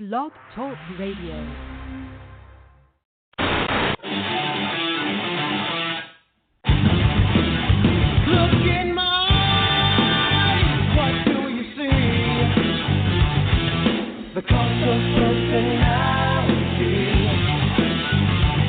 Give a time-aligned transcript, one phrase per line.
[0.00, 1.36] Blog Talk Radio.
[8.26, 10.66] Look in my eyes,
[10.96, 11.94] what do you see?
[14.34, 15.78] The cult of personality.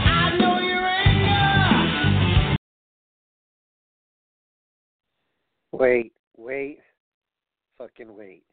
[0.05, 2.55] I know your anger.
[5.71, 6.77] Wait, wait,
[7.80, 8.45] fucking wait.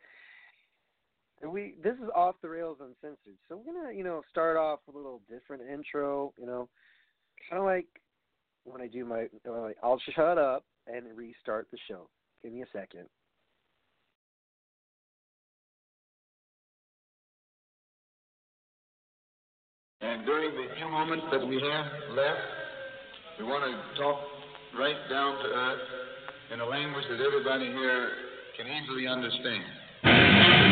[1.45, 4.95] We this is off the rails uncensored, so we're gonna you know start off with
[4.95, 6.33] a little different intro.
[6.39, 6.69] You know,
[7.51, 7.87] kind of like
[8.65, 12.09] when I do my uh, I'll shut up and restart the show.
[12.43, 13.07] Give me a second.
[20.01, 22.41] And during the few moments that we have left,
[23.39, 24.19] we want to talk
[24.77, 25.79] right down to earth
[26.53, 28.11] in a language that everybody here
[28.57, 30.72] can easily understand.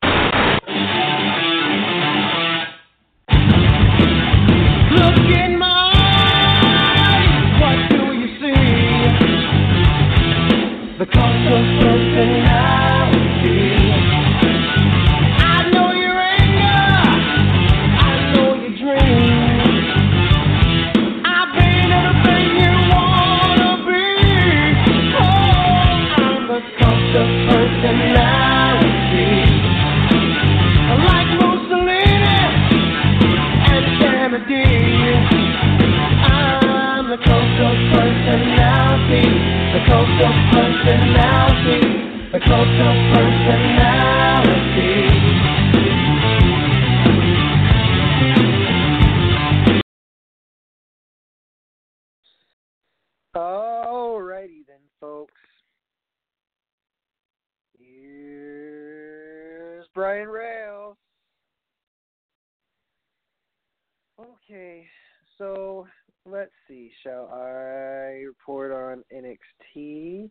[67.03, 70.29] Shall I report on NXT?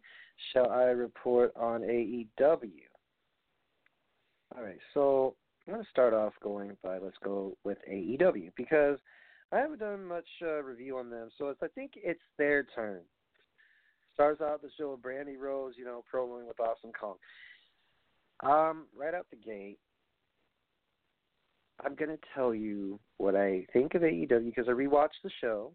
[0.52, 2.70] Shall I report on AEW?
[4.56, 5.34] All right, so
[5.66, 8.98] I'm going to start off going by let's go with AEW because
[9.52, 13.00] I haven't done much uh, review on them, so I think it's their turn.
[14.14, 17.16] Starts out the show with Brandi Rhodes, you know, promoing with Awesome Kong.
[18.42, 19.78] Um, right out the gate,
[21.84, 25.72] I'm gonna tell you what I think of AEW because I rewatched the show.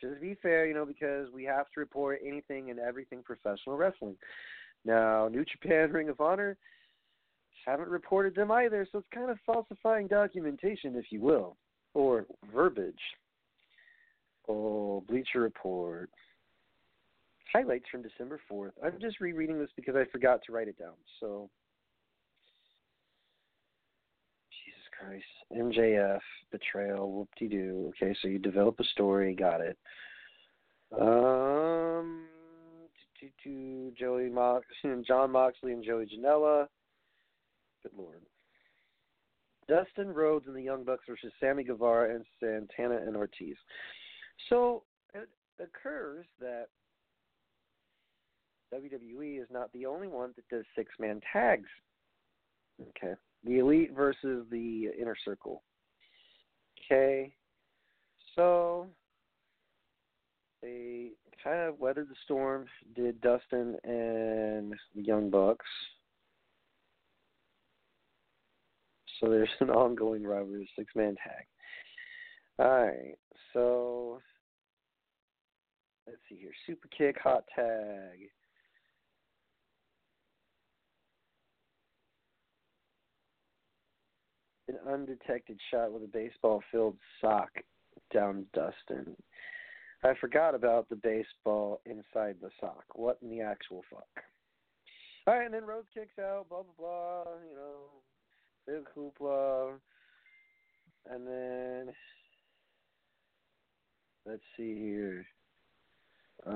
[0.00, 3.76] Just to be fair, you know, because we have to report anything and everything professional
[3.76, 4.16] wrestling.
[4.84, 6.56] Now, New Japan Ring of Honor
[7.66, 11.56] haven't reported them either, so it's kind of falsifying documentation, if you will,
[11.94, 12.94] or verbiage.
[14.48, 16.08] Oh, Bleacher Report.
[17.52, 18.72] Highlights from December 4th.
[18.84, 20.94] I'm just rereading this because I forgot to write it down.
[21.18, 21.50] So,
[24.50, 25.24] Jesus Christ.
[25.56, 26.20] MJF,
[26.52, 27.90] betrayal, whoop de doo.
[27.90, 29.78] Okay, so you develop a story, got it.
[30.92, 32.24] Um,
[33.20, 34.66] to, to Joey Mox,
[35.06, 36.66] Jon Moxley and Joey Janela.
[37.82, 38.20] Good lord.
[39.68, 43.56] Dustin Rhodes and the Young Bucks versus Sammy Guevara and Santana and Ortiz.
[44.48, 44.82] So
[45.14, 45.28] it
[45.60, 46.68] occurs that
[48.74, 51.68] WWE is not the only one that does six man tags.
[52.80, 53.14] Okay.
[53.44, 55.62] The Elite versus the Inner Circle.
[56.84, 57.32] Okay.
[58.34, 58.86] So
[60.62, 61.10] they
[61.42, 65.66] kind of weathered the storm, did Dustin and the Young Bucks.
[69.20, 71.46] So there's an ongoing rivalry, six man tag.
[72.60, 73.18] Alright,
[73.52, 74.20] so
[76.06, 76.50] let's see here.
[76.66, 78.18] Super kick, hot tag.
[84.68, 87.48] An undetected shot with a baseball filled sock
[88.12, 89.16] down Dustin.
[90.04, 92.84] I forgot about the baseball inside the sock.
[92.94, 94.06] What in the actual fuck?
[95.26, 98.02] Alright, and then Rhodes kicks out, blah blah blah, you know,
[98.66, 99.72] big hoopla.
[101.10, 101.94] And then
[104.26, 105.26] let's see here.
[106.46, 106.52] Uh, I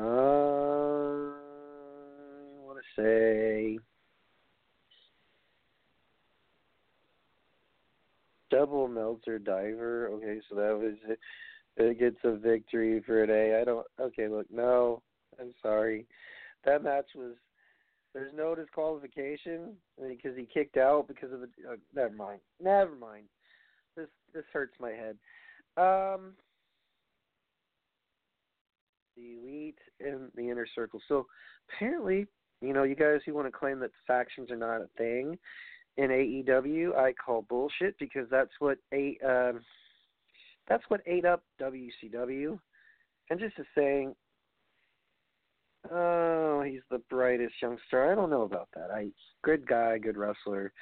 [2.61, 3.79] want to say
[8.53, 10.09] Double Meltzer Driver.
[10.13, 11.19] Okay, so that was it.
[11.79, 13.59] It gets a victory for today.
[13.61, 13.87] I don't.
[13.99, 15.03] Okay, look, no,
[15.41, 16.07] I'm sorry.
[16.65, 17.33] That match was.
[18.13, 21.49] There's no disqualification because he kicked out because of the.
[21.67, 22.41] Uh, never mind.
[22.63, 23.25] Never mind.
[23.97, 25.17] This this hurts my head.
[25.79, 26.35] Um,
[29.17, 31.01] the elite and the inner circle.
[31.09, 31.27] So
[31.71, 32.27] apparently,
[32.61, 35.39] you know, you guys who want to claim that factions are not a thing
[35.97, 39.61] in AEW, I call bullshit because that's what a um,
[40.69, 42.59] that's what ate up WCW.
[43.31, 44.15] And just a saying,
[45.91, 48.13] oh, he's the brightest young star.
[48.13, 48.91] I don't know about that.
[48.91, 49.09] I
[49.43, 50.73] good guy, good wrestler.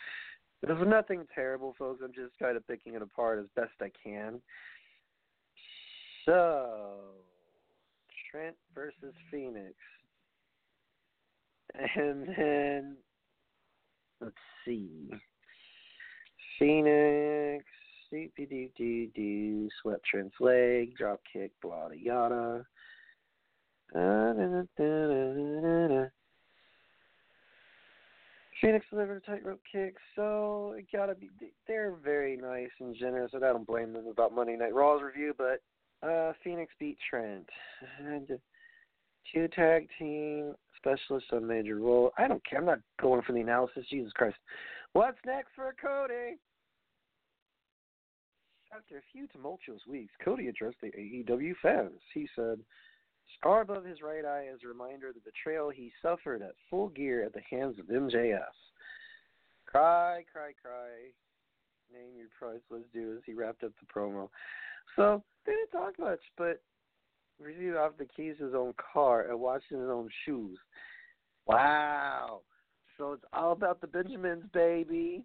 [0.62, 2.02] There's nothing terrible, folks.
[2.04, 4.40] I'm just kind of picking it apart as best I can.
[6.26, 6.96] So,
[8.30, 9.74] Trent versus Fenix.
[11.94, 12.96] And then,
[14.20, 14.34] let's
[14.64, 15.10] see.
[16.58, 17.64] Fenix,
[19.14, 22.66] do swept Trent's leg, drop kick, blah, da yada.
[28.60, 31.30] Fenix delivered a tightrope kick, so it gotta be.
[31.66, 35.34] They're very nice and generous, and I don't blame them about Monday Night Raw's review.
[35.36, 35.62] But
[36.06, 37.48] uh, Fenix beat Trent.
[37.98, 38.28] And
[39.32, 42.12] two tag team specialists on major role.
[42.18, 42.58] I don't care.
[42.58, 43.84] I'm not going for the analysis.
[43.90, 44.36] Jesus Christ.
[44.92, 46.38] What's next for Cody?
[48.74, 52.00] After a few tumultuous weeks, Cody addressed the AEW fans.
[52.14, 52.58] He said,
[53.38, 56.88] Scar above his right eye is a reminder of the betrayal he suffered at full
[56.88, 58.40] gear at the hands of MJF.
[59.66, 61.10] Cry, cry, cry.
[61.92, 64.28] Name your price, let's do as he wrapped up the promo.
[64.96, 66.60] So, they didn't talk much, but
[67.40, 70.58] received off the keys to his own car and washing his own shoes.
[71.46, 72.42] Wow.
[72.98, 75.24] So it's all about the Benjamins, baby.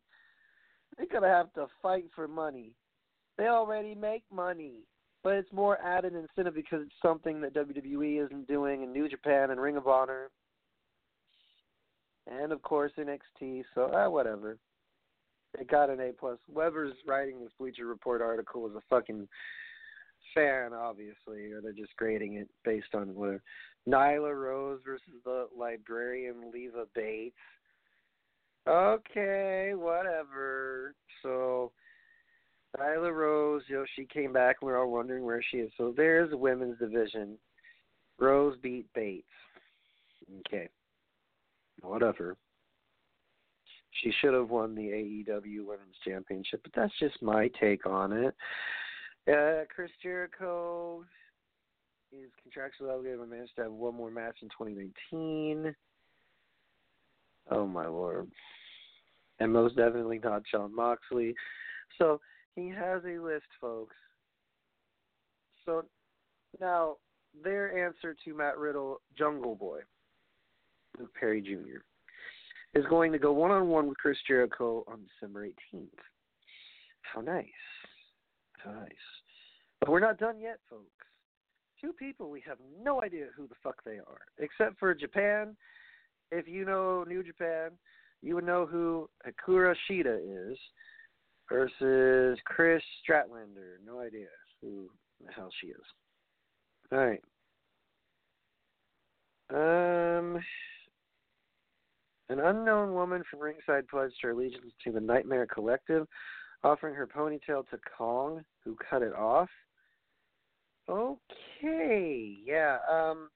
[0.97, 2.71] They're going to have to fight for money.
[3.37, 4.85] They already make money
[5.25, 9.49] but it's more added incentive because it's something that WWE isn't doing in New Japan
[9.49, 10.29] and Ring of Honor,
[12.27, 13.63] and of course NXT.
[13.73, 14.59] So ah, whatever.
[15.59, 16.37] It got an A plus.
[16.47, 19.27] Weber's writing this Bleacher Report article is a fucking
[20.35, 23.39] fan, obviously, or they're just grading it based on what
[23.87, 27.35] Nyla Rose versus the librarian Leva Bates.
[28.67, 30.93] Okay, whatever.
[31.23, 31.71] So
[32.77, 35.71] Nyla Rose, you know, she came back and we are all wondering where she is.
[35.77, 37.37] So there's the women's division.
[38.19, 39.27] Rose beat Bates.
[40.39, 40.69] Okay.
[41.81, 42.37] Whatever.
[44.01, 48.35] She should have won the AEW Women's Championship, but that's just my take on it.
[49.27, 51.03] Uh, Chris Jericho
[52.11, 55.75] is contractually obligated by managed to have one more match in 2019.
[57.49, 58.29] Oh my lord!
[59.39, 61.33] And most definitely not Jon Moxley.
[61.97, 62.21] So
[62.55, 63.95] he has a list, folks.
[65.65, 65.85] So
[66.59, 66.97] now
[67.43, 69.79] their answer to Matt Riddle, Jungle Boy,
[70.99, 71.81] Luke Perry Jr.,
[72.79, 75.87] is going to go one on one with Chris Jericho on December 18th.
[77.01, 77.45] How nice.
[78.65, 78.91] Nice.
[79.79, 80.83] But we're not done yet, folks.
[81.81, 85.55] Two people we have no idea who the fuck they are, except for Japan.
[86.31, 87.71] If you know New Japan,
[88.21, 90.57] you would know who Hikaru Shida is
[91.49, 93.75] versus Kris Statlander.
[93.85, 94.27] No idea
[94.61, 94.89] who
[95.23, 95.83] the hell she is.
[96.91, 97.21] All right.
[99.51, 100.39] Um,
[102.29, 106.07] an unknown woman from ringside pledged her allegiance to the Nightmare Collective,
[106.65, 109.49] offering her ponytail to Kong, who cut it off.
[110.89, 112.77] Okay, yeah.
[112.91, 113.29] Um,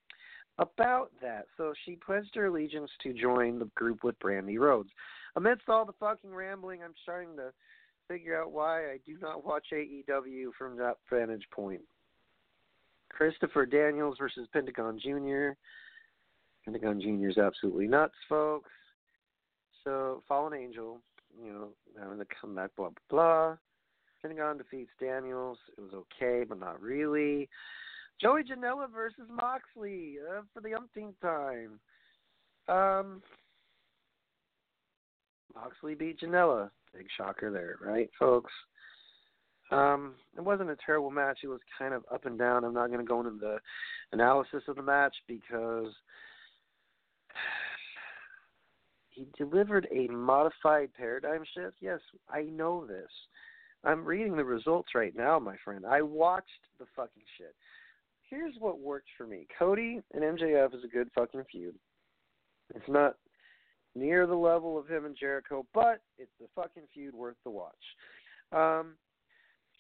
[0.57, 1.45] about that.
[1.55, 4.89] So she pledged her allegiance to join the group with Brandi Rhodes.
[5.35, 7.53] Amidst all the fucking rambling, I'm starting to
[8.07, 11.81] figure out why I do not watch AEW from that vantage point.
[13.09, 15.51] Christopher Daniels versus Pentagon Jr.
[16.65, 17.29] Pentagon Jr.
[17.29, 18.69] is absolutely nuts, folks.
[19.83, 20.99] So, Fallen Angel,
[21.43, 21.67] you know,
[21.99, 23.57] having to come back, blah, blah, blah.
[24.21, 25.57] Pentagon defeats Daniels.
[25.77, 27.49] It was okay, but not really.
[28.21, 31.79] Joey Janela versus Moxley uh, for the umpteenth time.
[32.67, 33.21] Um,
[35.55, 36.69] Moxley beat Janela.
[36.93, 38.51] Big shocker there, right, folks?
[39.71, 41.39] Um, it wasn't a terrible match.
[41.43, 42.63] It was kind of up and down.
[42.63, 43.59] I'm not going to go into the
[44.11, 45.93] analysis of the match because
[49.19, 51.75] he delivered a modified paradigm shift.
[51.81, 51.99] Yes,
[52.29, 53.09] I know this.
[53.83, 55.85] I'm reading the results right now, my friend.
[55.85, 56.47] I watched
[56.79, 57.53] the fucking shit.
[58.29, 59.45] Here's what worked for me.
[59.57, 61.75] Cody and MJF is a good fucking feud.
[62.73, 63.15] It's not
[63.93, 67.73] near the level of him and Jericho, but it's a fucking feud worth the watch.
[68.53, 68.93] Um,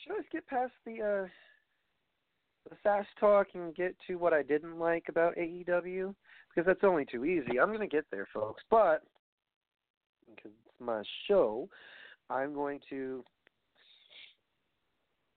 [0.03, 1.27] should I skip past the uh,
[2.69, 6.13] the fast talk and get to what I didn't like about AEW?
[6.49, 7.57] Because that's only too easy.
[7.57, 8.63] I'm going to get there, folks.
[8.69, 9.03] But
[10.41, 11.69] because it's my show,
[12.29, 13.23] I'm going to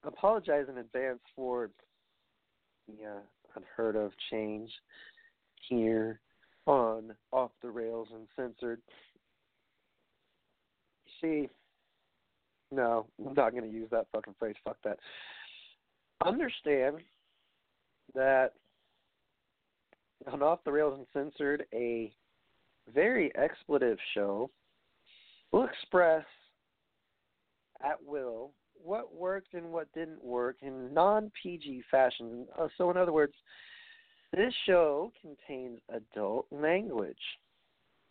[0.04, 1.71] apologize in advance for
[2.87, 3.21] the uh,
[3.56, 4.71] unheard of change
[5.68, 6.21] here
[6.66, 8.80] on Off the Rails and Censored.
[11.21, 11.49] See,
[12.71, 14.56] no, I'm not going to use that fucking phrase.
[14.64, 14.99] Fuck that.
[16.25, 16.97] Understand
[18.14, 18.52] that
[20.30, 22.12] on Off the Rails Uncensored, a
[22.92, 24.50] very expletive show
[25.52, 26.25] will express
[27.85, 32.47] at will what worked and what didn't work in non PG fashion.
[32.59, 33.35] Uh, so, in other words,
[34.32, 37.16] this show contains adult language.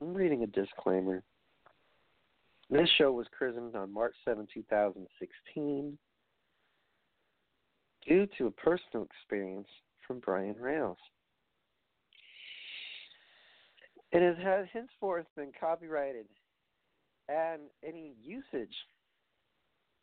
[0.01, 1.23] I'm reading a disclaimer.
[2.69, 5.97] This show was christened on March 7, 2016,
[8.07, 9.67] due to a personal experience
[10.07, 10.97] from Brian Rails.
[14.13, 16.25] It has henceforth been copyrighted,
[17.29, 18.75] and any usage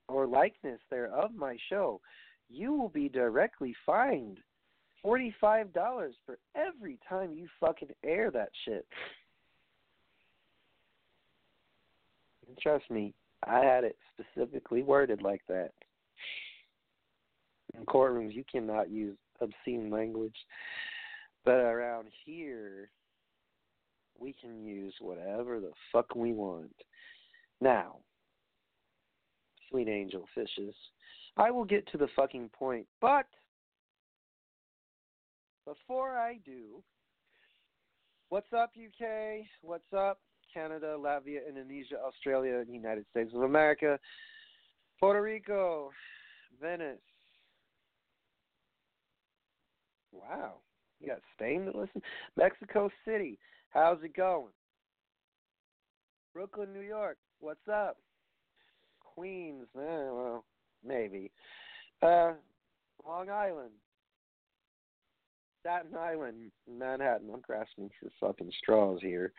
[0.08, 2.00] or likeness there of my show,
[2.48, 4.38] you will be directly fined
[5.04, 5.32] $45
[6.24, 8.86] for every time you fucking air that shit.
[12.46, 13.14] And trust me,
[13.46, 15.70] I had it specifically worded like that.
[17.74, 20.34] In courtrooms, you cannot use obscene language,
[21.44, 22.90] but around here,
[24.18, 26.74] we can use whatever the fuck we want.
[27.60, 27.96] Now,
[29.70, 30.74] sweet angel fishes,
[31.36, 33.26] I will get to the fucking point, but
[35.66, 36.82] before I do,
[38.28, 39.44] what's up, UK?
[39.62, 40.20] What's up,
[40.52, 43.98] Canada, Latvia, Indonesia, Australia, United States of America,
[44.98, 45.90] Puerto Rico,
[46.60, 46.98] Venice.
[50.12, 50.54] Wow,
[51.00, 52.02] you got Spain to listen.
[52.36, 53.38] Mexico City,
[53.70, 54.52] how's it going?
[56.32, 57.96] Brooklyn, New York, what's up?
[59.00, 60.44] Queens, eh, well,
[60.84, 61.30] maybe.
[62.02, 62.32] Uh,
[63.06, 63.70] Long Island,
[65.60, 67.30] Staten Island, Manhattan.
[67.32, 69.32] I'm grasping for fucking straws here.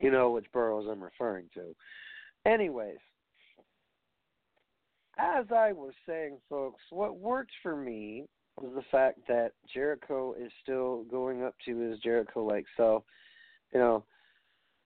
[0.00, 1.74] You know which boroughs I'm referring to.
[2.46, 2.98] Anyways,
[5.18, 8.24] as I was saying, folks, what worked for me
[8.60, 13.04] was the fact that Jericho is still going up to his Jericho like self,
[13.72, 14.04] you know,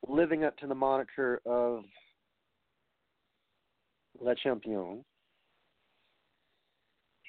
[0.06, 1.84] living up to the moniker of
[4.20, 5.04] Le Champion.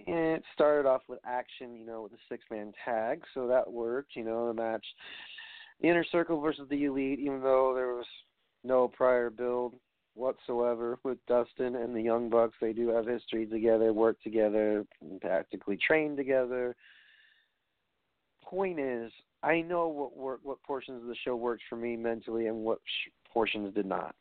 [0.05, 3.71] And it started off with action, you know, with a six man tag, so that
[3.71, 4.85] worked, you know, the match
[5.81, 8.05] the inner circle versus the elite, even though there was
[8.63, 9.75] no prior build
[10.15, 12.55] whatsoever with Dustin and the Young Bucks.
[12.59, 14.85] They do have history together, work together,
[15.21, 16.75] tactically train together.
[18.43, 19.11] Point is,
[19.43, 22.79] I know what work, what portions of the show worked for me mentally and what
[22.85, 24.15] sh- portions did not.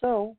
[0.00, 0.36] So,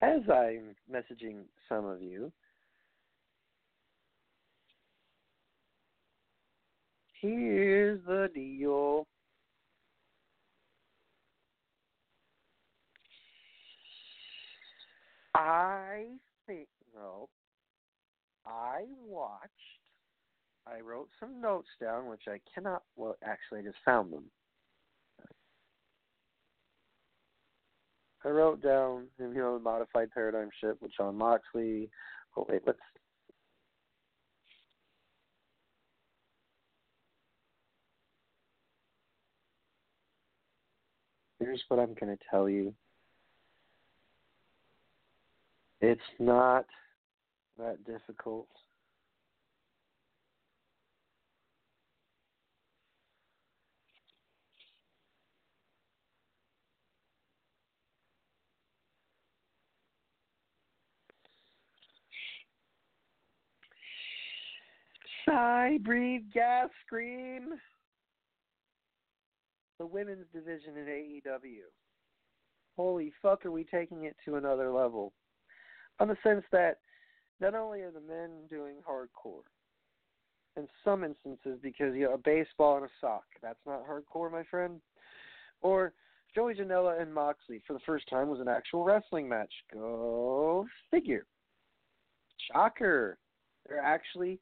[0.00, 2.32] as I'm messaging some of you,
[7.20, 9.06] here's the deal.
[15.34, 16.06] I
[16.46, 17.28] think, no,
[18.46, 19.48] I watched,
[20.66, 24.24] I wrote some notes down, which I cannot, well, actually, I just found them.
[28.24, 31.88] I wrote down, you know, the modified paradigm shift with Jon Moxley.
[32.36, 32.78] Oh wait, let's.
[41.38, 42.74] Here's what I'm going to tell you.
[45.80, 46.66] It's not
[47.58, 48.48] that difficult.
[65.26, 67.50] Sigh, breathe, gas, scream.
[69.78, 71.62] The women's division in AEW.
[72.76, 75.12] Holy fuck, are we taking it to another level?
[75.98, 76.78] On the sense that
[77.40, 79.42] not only are the men doing hardcore,
[80.56, 84.42] in some instances, because you know a baseball and a sock, that's not hardcore, my
[84.50, 84.80] friend.
[85.62, 85.92] Or
[86.34, 89.52] Joey Janela and Moxley for the first time was an actual wrestling match.
[89.72, 91.26] Go figure.
[92.50, 93.18] Shocker.
[93.68, 94.40] They're actually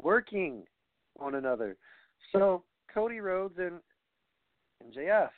[0.00, 0.64] working
[1.14, 1.76] one another.
[2.32, 3.80] So Cody Rhodes and
[4.84, 5.30] MJF.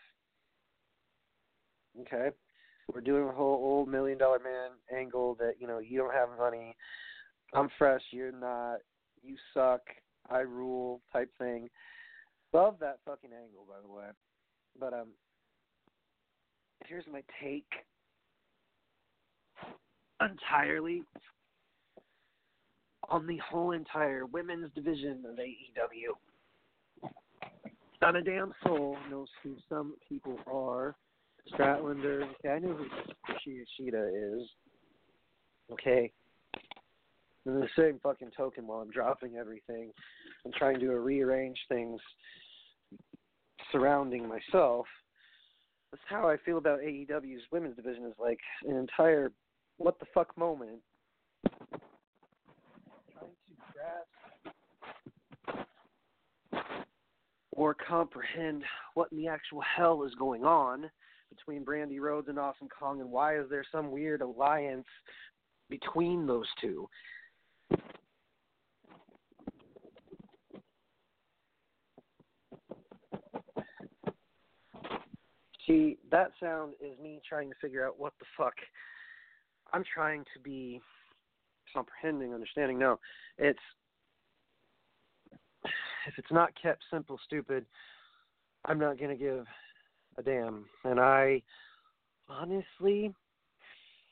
[2.00, 2.30] Okay.
[2.94, 6.28] We're doing a whole old million dollar man angle that, you know, you don't have
[6.38, 6.74] money.
[7.54, 8.78] I'm fresh, you're not,
[9.22, 9.80] you suck,
[10.28, 11.68] I rule type thing.
[12.52, 14.10] Love that fucking angle by the way.
[14.78, 15.08] But um
[16.86, 17.66] here's my take
[20.20, 21.02] entirely
[23.08, 27.10] on the whole entire women's division of AEW.
[28.00, 30.96] Not a damn soul knows who some people are.
[31.54, 32.86] Statlander, okay, I know who
[33.80, 34.48] Shida is.
[35.72, 36.12] Okay.
[37.46, 39.90] In the same fucking token, while I'm dropping everything,
[40.44, 42.00] I'm trying to rearrange things
[43.72, 44.86] surrounding myself.
[45.90, 49.32] That's how I feel about AEW's women's division is like an entire
[49.78, 50.80] what the fuck moment.
[51.48, 53.54] Trying to
[56.52, 56.66] grasp
[57.52, 58.62] or comprehend
[58.94, 60.90] what in the actual hell is going on
[61.30, 64.86] between Brandi Rhodes and Awesome Kong, and why is there some weird alliance
[65.68, 66.88] between those two?
[75.66, 78.54] See, that sound is me trying to figure out what the fuck
[79.72, 80.80] I'm trying to be
[81.72, 82.76] comprehending, understanding.
[82.76, 82.98] No,
[83.38, 83.58] it's
[86.08, 87.64] if it's not kept simple, stupid,
[88.64, 89.46] I'm not gonna give
[90.18, 90.66] a damn.
[90.84, 91.42] And I
[92.28, 93.12] honestly,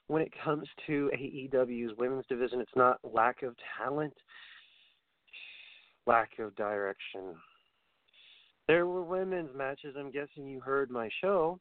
[0.09, 4.15] when it comes to AEW's women's division, it's not lack of talent,
[6.07, 7.35] lack of direction.
[8.67, 9.97] There were women's matches.
[9.99, 11.59] I'm guessing you heard my show,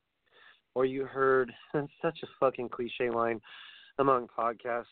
[0.76, 1.52] or you heard
[2.02, 3.40] such a fucking cliche line
[4.00, 4.86] among podcasts.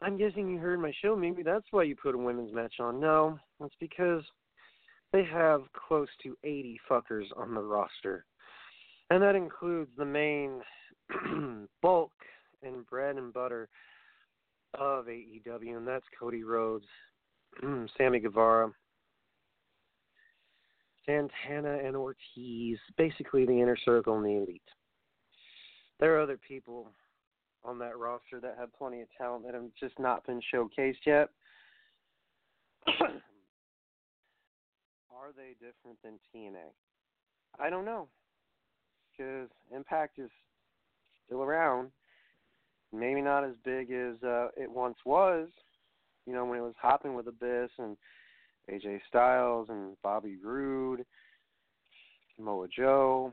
[0.00, 1.14] I'm guessing you heard my show.
[1.14, 2.98] Maybe that's why you put a women's match on.
[2.98, 4.22] No, it's because
[5.12, 8.24] they have close to 80 fuckers on the roster.
[9.10, 10.60] And that includes the main
[11.82, 12.12] bulk
[12.62, 13.68] and bread and butter
[14.74, 16.86] of AEW, and that's Cody Rhodes,
[17.98, 18.70] Sammy Guevara,
[21.04, 22.78] Santana, and Ortiz.
[22.96, 24.62] Basically, the inner circle and the elite
[26.02, 26.90] there are other people
[27.64, 31.28] on that roster that have plenty of talent that have just not been showcased yet.
[35.22, 36.72] are they different than TNA?
[37.60, 38.08] I don't know.
[39.16, 40.30] Because Impact is
[41.26, 41.90] still around.
[42.92, 45.48] Maybe not as big as uh, it once was.
[46.26, 47.96] You know, when it was hopping with Abyss and
[48.70, 51.04] AJ Styles and Bobby Roode,
[52.36, 53.32] Samoa Joe.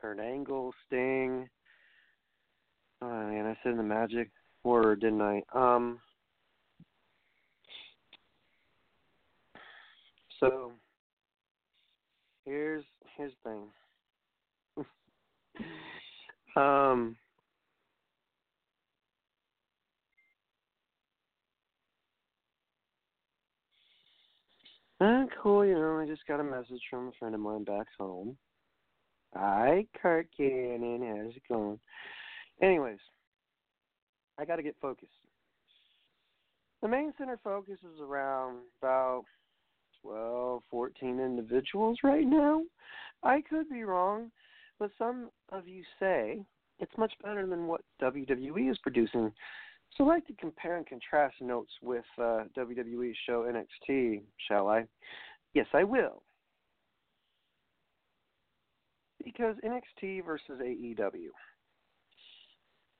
[0.00, 1.48] Kurt Angle, Sting.
[3.00, 4.30] Oh man, I said the magic
[4.62, 5.42] word, didn't I?
[5.54, 5.98] Um.
[10.50, 10.72] So
[12.44, 12.84] here's
[13.16, 13.66] here's the
[14.76, 14.86] thing.
[16.56, 17.16] um.
[25.00, 27.86] Uh, cool, you know, I just got a message from a friend of mine back
[27.98, 28.36] home.
[29.34, 31.02] Hi, Kurt Cannon.
[31.02, 31.78] How's it going?
[32.62, 33.00] Anyways,
[34.38, 35.10] I got to get focused.
[36.80, 39.24] The main center focuses around about
[40.04, 42.62] 12, 14 individuals right now.
[43.22, 44.30] I could be wrong,
[44.78, 46.40] but some of you say
[46.78, 49.32] it's much better than what WWE is producing.
[49.96, 54.84] So I'd like to compare and contrast notes with uh, WWE's show NXT, shall I?
[55.54, 56.22] Yes, I will
[59.24, 61.28] because NXT versus AEW,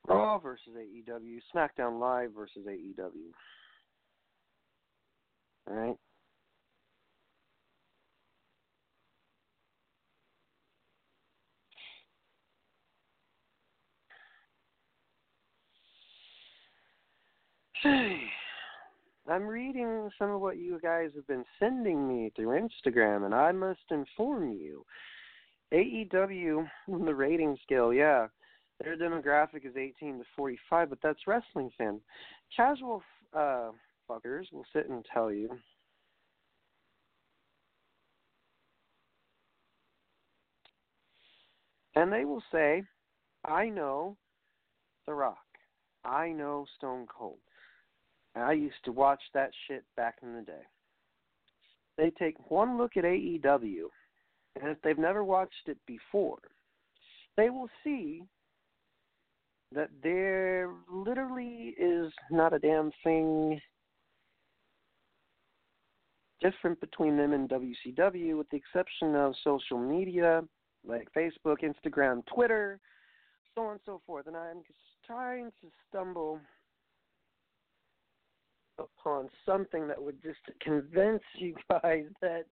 [0.08, 3.30] Raw versus AEW, SmackDown Live versus AEW.
[5.68, 5.96] All right.
[19.26, 23.52] I'm reading some of what you guys have been sending me through Instagram, and I
[23.52, 24.84] must inform you
[25.72, 28.28] AEW the rating scale, yeah,
[28.82, 32.00] their demographic is 18 to 45, but that's wrestling fan.
[32.56, 33.02] Casual
[33.34, 33.70] uh,
[34.08, 35.50] fuckers will sit and tell you.
[41.96, 42.82] And they will say,
[43.44, 44.16] I know
[45.06, 45.38] The Rock.
[46.04, 47.38] I know Stone Cold.
[48.42, 50.62] I used to watch that shit back in the day.
[51.96, 53.84] They take one look at AEW
[54.60, 56.38] and if they've never watched it before,
[57.36, 58.22] they will see
[59.72, 63.60] that there literally is not a damn thing
[66.40, 70.42] different between them and WCW, with the exception of social media
[70.86, 72.78] like Facebook, Instagram, Twitter,
[73.54, 74.26] so on and so forth.
[74.26, 76.38] And I'm just trying to stumble
[78.78, 82.44] upon something that would just convince you guys that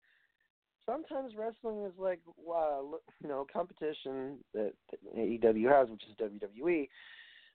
[0.86, 6.32] sometimes wrestling is like wow, you know competition that, that AEW has, which is
[6.62, 6.88] WWE.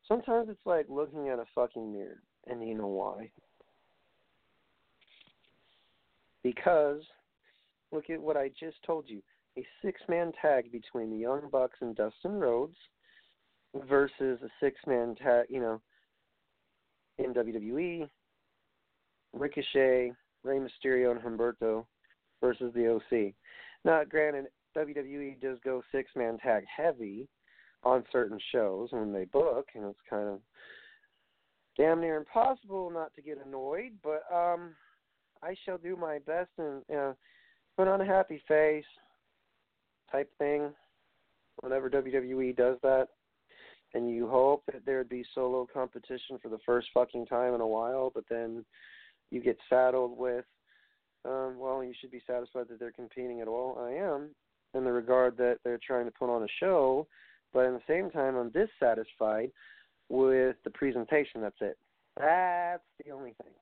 [0.07, 3.31] Sometimes it's like looking at a fucking mirror, and you know why?
[6.43, 7.03] Because
[7.93, 9.23] look at what I just told you:
[9.59, 12.77] a six-man tag between the Young Bucks and Dustin Rhodes
[13.89, 15.81] versus a six-man tag, you know,
[17.19, 18.09] in WWE,
[19.39, 21.85] Ricochet, Rey Mysterio, and Humberto
[22.41, 23.35] versus the OC.
[23.85, 24.47] Now, granted,
[24.77, 27.29] WWE does go six man tag heavy
[27.83, 30.41] on certain shows when they book, and it's kind of
[31.77, 33.93] damn near impossible not to get annoyed.
[34.03, 34.75] But um,
[35.43, 37.17] I shall do my best and you know,
[37.77, 38.85] put on a happy face
[40.11, 40.71] type thing
[41.61, 43.09] whenever WWE does that.
[43.95, 47.67] And you hope that there'd be solo competition for the first fucking time in a
[47.67, 48.65] while, but then
[49.31, 50.45] you get saddled with
[51.27, 53.79] um, well, you should be satisfied that they're competing at all.
[53.81, 54.31] I am,
[54.75, 57.07] in the regard that they're trying to put on a show,
[57.53, 59.51] but at the same time, I'm dissatisfied
[60.09, 61.41] with the presentation.
[61.41, 61.79] That's it.
[62.17, 63.53] That's the only thing.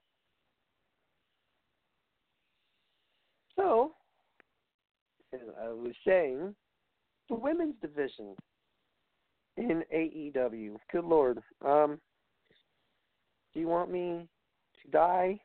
[3.56, 3.92] So,
[5.32, 6.54] as I was saying,
[7.28, 8.34] the women's division
[9.56, 10.76] in AEW.
[10.92, 11.38] Good lord.
[11.64, 11.98] Um,
[13.54, 14.26] do you want me
[14.82, 15.40] to die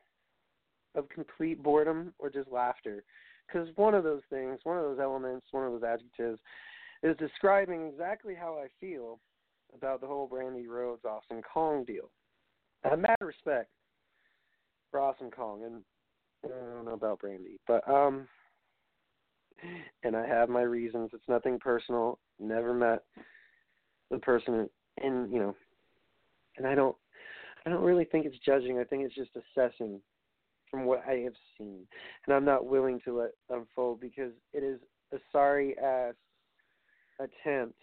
[0.95, 3.03] of complete boredom or just laughter.
[3.47, 6.39] Because one of those things, one of those elements, one of those adjectives,
[7.01, 9.19] is describing exactly how I feel
[9.75, 12.09] about the whole Brandi Rhodes Awesome Kong deal.
[12.83, 13.69] I have mad respect
[14.91, 15.81] for Awesome Kong, and
[16.45, 18.27] I don't know about Brandi, but um,
[20.03, 21.11] and I have my reasons.
[21.13, 22.19] It's nothing personal.
[22.39, 23.03] Never met
[24.09, 24.69] the person,
[25.01, 25.55] and you know,
[26.57, 26.95] and I don't,
[27.65, 28.79] I don't really think it's judging.
[28.79, 29.99] I think it's just assessing
[30.69, 31.87] from what I have seen,
[32.25, 34.79] and I'm not willing to let unfold because it is
[35.13, 36.13] a sorry ass
[37.19, 37.75] attempt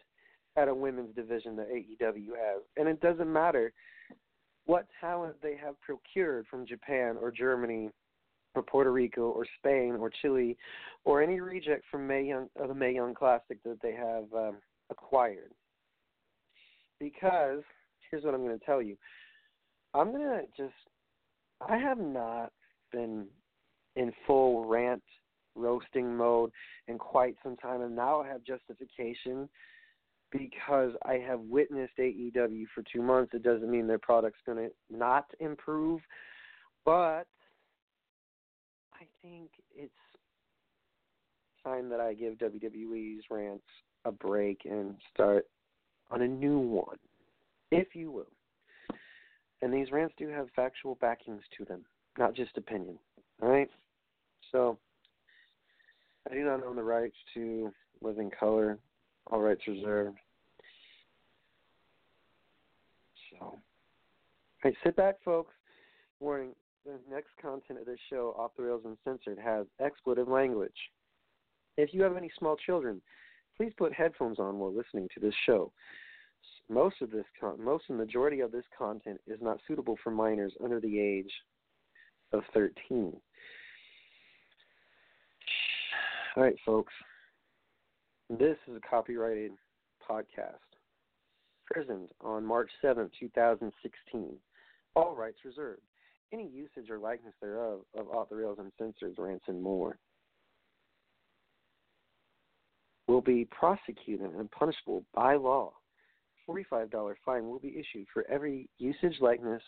[0.57, 3.72] at a women's division that AEW has, and it doesn't matter
[4.66, 7.90] what talent they have procured from Japan or Germany
[8.55, 10.57] or Puerto Rico or Spain or Chile
[11.05, 14.57] or any reject from Mae Young, the Mae Young Classic that they have um,
[14.90, 15.53] acquired.
[16.99, 17.62] Because
[18.11, 18.96] here's what I'm going to tell you.
[19.94, 20.75] I'm going to just
[21.66, 22.53] I have not
[22.92, 23.27] been
[23.96, 25.03] in full rant
[25.57, 26.51] roasting mode
[26.87, 29.49] in quite some time, and now I have justification
[30.31, 33.33] because I have witnessed AEW for two months.
[33.35, 36.01] It doesn't mean their product's going to not improve,
[36.85, 37.27] but
[38.94, 39.92] I think it's
[41.64, 43.64] time that I give WWE's rants
[44.05, 45.46] a break and start
[46.11, 46.99] on a new one,
[47.72, 48.31] if you will.
[49.62, 51.83] And these rants do have factual backings to them
[52.19, 52.99] not just opinion.
[53.43, 53.71] All right?
[54.53, 54.79] So,
[56.31, 58.79] I do not own the rights to Living Colour.
[59.29, 60.19] All rights reserved.
[63.31, 63.61] So, all
[64.65, 65.53] right, sit back, folks.
[66.21, 66.53] Warning
[66.85, 70.73] the next content of this show, Off the Rails Uncensored, has expletive language.
[71.77, 73.03] If you have any small children,
[73.57, 75.73] please put headphones on while listening to this show.
[76.69, 80.53] Most of this, con- most the majority of this content is not suitable for minors
[80.63, 81.31] under the age
[82.33, 83.12] of 13.
[86.37, 86.93] All right, folks.
[88.29, 89.53] This is a copyrighted
[90.09, 90.59] podcast.
[91.65, 94.33] Prisoned on March 7, 2016.
[94.95, 95.83] All rights reserved.
[96.33, 99.99] Any usage or likeness thereof of Off the Rails Uncensored rants and more
[103.07, 105.73] will be prosecuted and punishable by law.
[106.49, 109.62] $45 fine will be issued for every usage, likeness,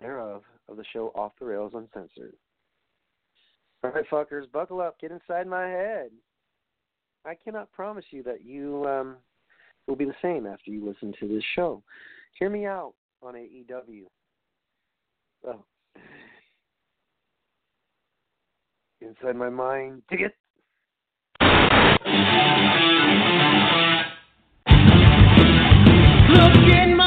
[0.00, 2.34] thereof of the show Off the Rails Uncensored.
[3.84, 6.10] All right, fuckers, buckle up, get inside my head.
[7.24, 9.16] I cannot promise you that you um,
[9.86, 11.82] will be the same after you listen to this show.
[12.38, 14.04] Hear me out on AEW.
[15.46, 15.64] Oh.
[19.00, 20.34] Inside my mind, ticket.
[26.30, 26.97] Look in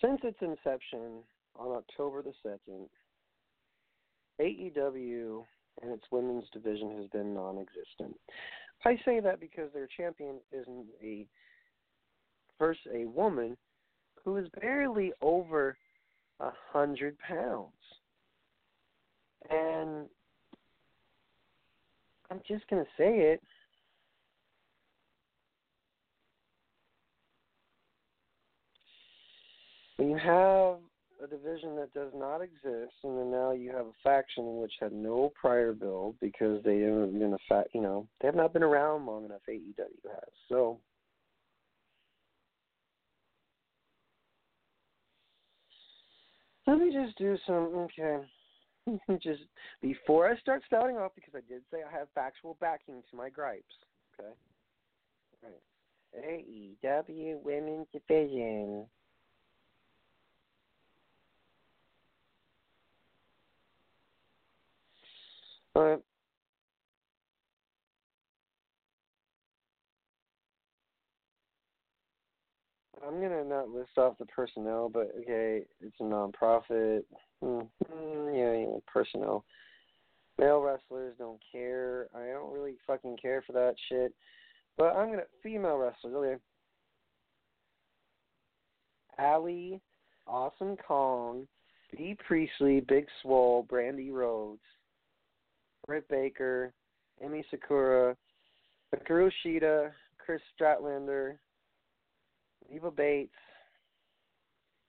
[0.00, 1.22] since its inception
[1.56, 2.88] on October the 2nd,
[4.40, 5.44] AEW
[5.82, 8.18] and its women's division has been non existent.
[8.84, 11.26] I say that because their champion isn't a
[12.58, 13.56] first a woman
[14.24, 15.76] who is barely over
[16.40, 17.72] a hundred pounds.
[19.50, 20.06] And
[22.30, 23.42] I'm just gonna say it.
[29.96, 30.76] When you have
[31.22, 34.92] a division that does not exist, and then now you have a faction which had
[34.92, 38.62] no prior build because they haven't been a fact, you know, they have not been
[38.62, 39.40] around long enough.
[39.48, 40.78] AEW has so.
[46.68, 48.18] Let me just do some okay.
[49.22, 49.40] just
[49.80, 53.30] before I start spouting off, because I did say I have factual backing to my
[53.30, 53.64] gripes.
[54.20, 54.28] Okay.
[55.42, 56.44] Right.
[56.84, 58.84] AEW Women's Division.
[65.72, 66.02] But
[73.06, 77.04] I'm gonna not list off the personnel, but okay, it's a nonprofit.
[77.42, 77.60] Hmm.
[78.34, 79.44] Yeah, yeah, personnel.
[80.38, 82.08] Male wrestlers don't care.
[82.14, 84.14] I don't really fucking care for that shit.
[84.76, 86.14] But I'm gonna female wrestlers.
[86.14, 86.42] Okay.
[89.18, 89.80] Allie,
[90.26, 91.48] Awesome Kong,
[91.96, 94.60] Bea Priestley, Big Swole, Brandi Rhodes,
[95.86, 96.72] Britt Baker,
[97.24, 98.16] Emi Sakura,
[98.94, 99.90] Hikaru Shida,
[100.24, 101.36] Kris Statlander,
[102.74, 103.32] Eva Bates,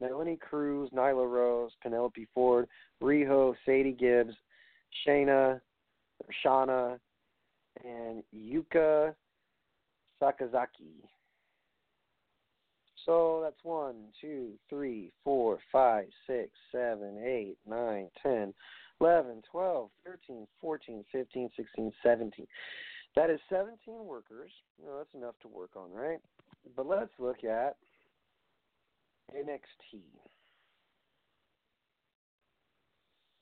[0.02, 2.68] Melanie Cruz, Nyla Rose, Penelope Ford,
[3.02, 4.34] Riho, Sadie Gibbs,
[5.06, 5.60] Shayna,
[6.46, 6.98] Shana,
[7.84, 9.14] and Yuka
[10.22, 11.04] Sakazaki.
[13.06, 18.54] So that's one, two, three, four, five, six, seven, eight, nine, ten,
[19.02, 22.46] eleven, twelve, thirteen, fourteen, fifteen, sixteen, seventeen.
[23.16, 24.52] That is 17 workers.
[24.86, 26.20] That's enough to work on, right?
[26.76, 27.76] But let's look at
[29.36, 30.02] NXT.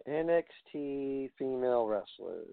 [0.08, 2.46] NXT female wrestlers.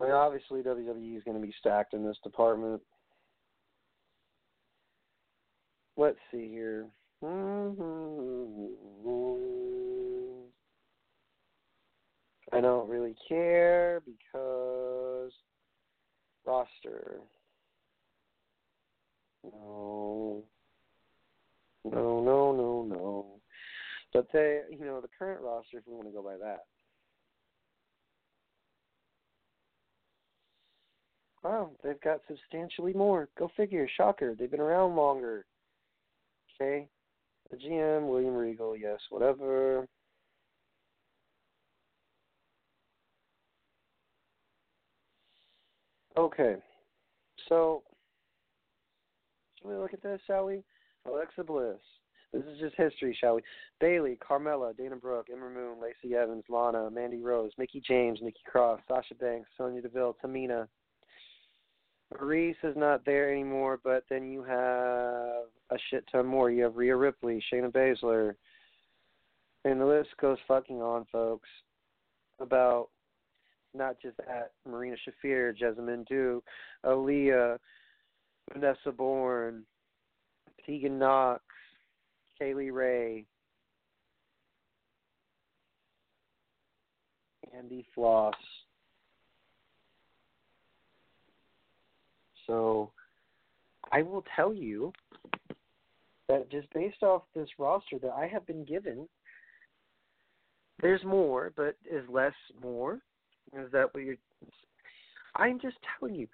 [0.00, 2.80] I mean, obviously WWE is going to be stacked in this department.
[5.96, 6.86] Let's see here.
[7.24, 8.66] Mm-hmm.
[12.52, 15.32] I don't really care because
[16.44, 17.20] roster.
[19.52, 20.42] No.
[21.84, 23.26] No, no, no, no.
[24.12, 26.64] But they, you know, the current roster, if we want to go by that.
[31.44, 33.28] Wow, they've got substantially more.
[33.38, 33.86] Go figure.
[33.96, 34.34] Shocker.
[34.34, 35.44] They've been around longer.
[36.60, 36.88] Okay.
[37.50, 39.86] The GM, William Regal, yes, whatever.
[46.16, 46.56] Okay.
[47.48, 47.82] So,
[49.66, 50.62] we look at this, shall we?
[51.06, 51.76] Alexa Bliss.
[52.32, 53.42] This is just history, shall we?
[53.80, 58.80] Bayley, Carmella, Dana Brooke, Ember Moon, Lacey Evans, Lana, Mandy Rose, Mickie James, Nikki Cross,
[58.88, 60.66] Sasha Banks, Sonya Deville, Tamina.
[62.14, 66.50] Maryse is not there anymore, but then you have a shit ton more.
[66.50, 68.34] You have Rhea Ripley, Shayna Baszler,
[69.64, 71.48] and the list goes fucking on, folks.
[72.38, 72.88] About
[73.74, 76.44] not just that, Marina Shafir, Jessamyn Duke,
[76.84, 77.58] Aaliyah,
[78.52, 79.64] Vanessa Borne,
[80.64, 81.42] Tegan Knox,
[82.40, 83.24] Kaylee Ray,
[87.56, 88.34] Andy Floss.
[92.46, 92.92] So
[93.92, 94.92] I will tell you
[96.28, 99.08] that just based off this roster that I have been given,
[100.80, 103.00] there's more, but is less more?
[103.58, 104.16] Is that what you're?
[105.36, 106.26] I'm just telling you,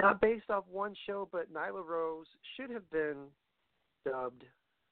[0.00, 2.26] not based off one show, but Nyla Rose
[2.56, 3.16] should have been
[4.04, 4.44] dubbed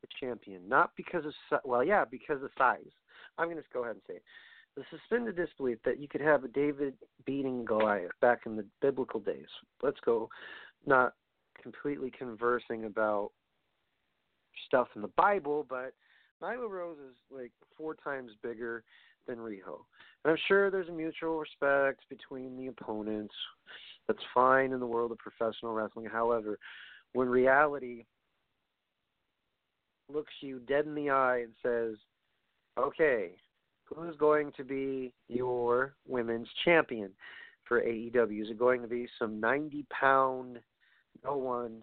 [0.03, 2.91] the champion, not because of well, yeah, because of size.
[3.39, 4.23] I'm going to just go ahead and say it.
[4.77, 6.95] The suspended disbelief that you could have a David
[7.27, 9.49] beating Goliath back in the biblical days.
[9.83, 10.29] Let's go,
[10.87, 11.15] not
[11.61, 13.33] completely conversing about
[14.67, 15.93] stuff in the Bible, but
[16.43, 18.85] Nyla Rose is like four times bigger
[19.27, 19.81] than Riho.
[20.25, 23.35] And I'm sure there's a mutual respect between the opponents.
[24.11, 26.07] That's fine in the world of professional wrestling.
[26.07, 26.59] However,
[27.13, 28.07] when reality
[30.13, 31.97] looks you dead in the eye and says,
[32.77, 33.37] okay,
[33.85, 37.13] who's going to be your women's champion
[37.69, 38.43] for AEW?
[38.43, 40.59] Is it going to be some 90 pound,
[41.25, 41.81] no one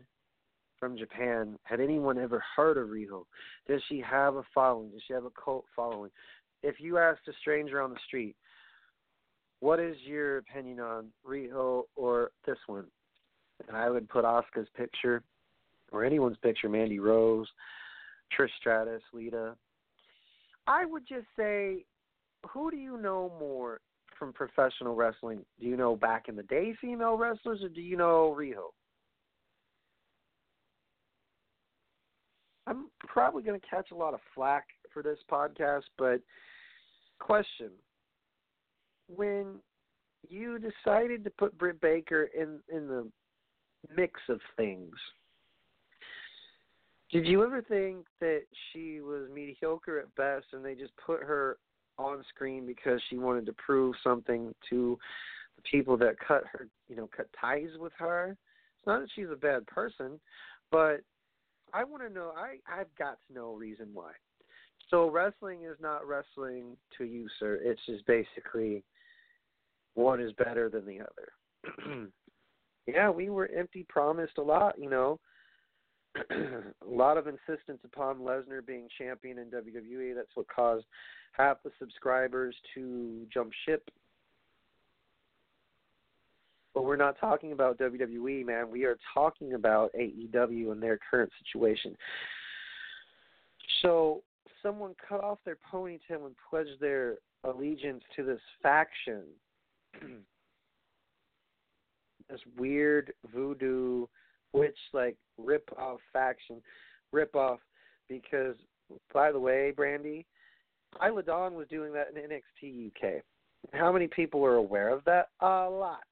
[0.82, 1.58] from Japan.
[1.63, 3.24] Had anyone ever heard of Riho?
[3.70, 4.90] Does she have a following?
[4.90, 6.12] Does she have a cult following?
[6.62, 8.36] If you asked a stranger on the street,
[9.60, 12.86] what is your opinion on Riho or this one?
[13.67, 15.24] And I would put Oscar's picture
[15.91, 17.48] or anyone's picture, Mandy Rose,
[18.38, 19.56] Trish Stratus, Lita.
[20.67, 21.86] I would just say,
[22.48, 23.80] who do you know more
[24.20, 25.39] from professional wrestling?
[25.60, 28.72] Do you know back in the day female wrestlers, or do you know Riho?
[32.67, 36.20] I'm probably going to catch a lot of flack for this podcast, but
[37.20, 37.72] question:
[39.08, 39.56] When
[40.30, 43.10] you decided to put Britt Baker in in the
[43.96, 44.96] mix of things,
[47.12, 48.41] did you ever think that
[48.72, 51.58] she was mediocre at best, and they just put her
[51.98, 55.00] on screen because she wanted to prove something to
[55.56, 58.38] the people that cut her, you know, cut ties with her?
[58.78, 60.20] It's not that she's a bad person,
[60.72, 61.02] but
[61.74, 62.34] I want to know.
[62.36, 64.12] I I've got to know a reason why.
[64.89, 67.60] So wrestling is not wrestling to you, sir.
[67.62, 68.84] It's just basically
[69.98, 72.08] one is better than the other.
[72.88, 75.20] yeah, we were empty promised a lot, you know.
[76.32, 80.16] a lot of insistence upon Lesnar being champion in WWE.
[80.16, 80.86] That's what caused
[81.32, 83.90] half the subscribers to jump ship.
[86.74, 88.70] But we're not talking about WWE, man.
[88.70, 91.98] We are talking about AEW and their current situation.
[93.82, 94.22] So,
[94.62, 99.24] someone cut off their ponytail and pledged their allegiance to this faction.
[102.30, 104.06] this weird voodoo
[104.54, 106.62] witch like rip off faction,
[107.12, 107.60] rip off
[108.10, 108.56] because
[109.14, 110.26] by the way, Brandi,
[111.06, 113.24] Isla Dawn was doing that in NXT UK.
[113.74, 115.30] How many people are aware of that?
[115.42, 116.04] A lot.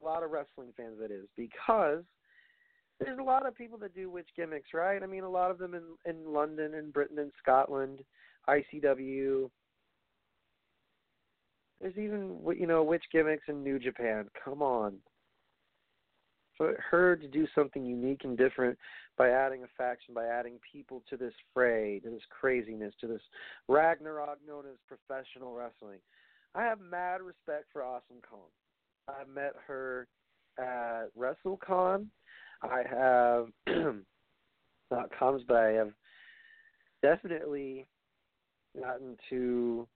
[0.00, 2.04] A lot of wrestling fans that is because
[3.00, 5.02] there's a lot of people that do witch gimmicks, right?
[5.02, 8.00] I mean, a lot of them in in London and Britain and Scotland,
[8.48, 9.48] ICW.
[11.80, 14.28] There's even you know witch gimmicks in New Japan.
[14.44, 14.96] Come on,
[16.58, 18.76] for her to do something unique and different
[19.16, 23.22] by adding a faction, by adding people to this fray, to this craziness, to this
[23.68, 26.00] Ragnarok known as professional wrestling.
[26.54, 28.48] I have mad respect for Awesome Kong.
[29.08, 30.08] I've met her
[30.58, 32.06] at WrestleCon.
[32.62, 33.46] I have
[34.90, 35.92] not comes, but I have
[37.02, 37.86] definitely
[38.78, 39.86] gotten to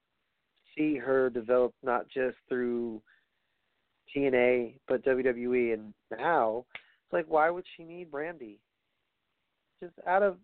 [0.77, 3.01] see her develop not just through
[4.15, 8.59] TNA, but WWE, and now it's like, why would she need Brandi?
[9.83, 10.37] Just out of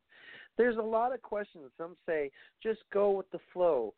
[0.57, 1.71] there's a lot of questions.
[1.79, 2.31] Some say
[2.63, 3.95] just go with the flow.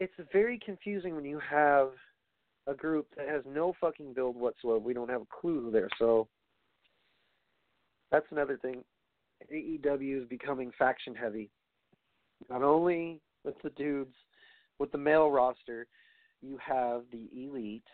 [0.00, 1.90] It's very confusing when you have
[2.66, 4.80] a group that has no fucking build whatsoever.
[4.80, 5.88] We don't have a clue there.
[5.98, 6.26] So
[8.10, 8.82] that's another thing.
[9.52, 11.50] AEW is becoming faction heavy.
[12.48, 14.14] Not only with the dudes,
[14.80, 15.86] with the male roster,
[16.40, 17.84] you have the elite,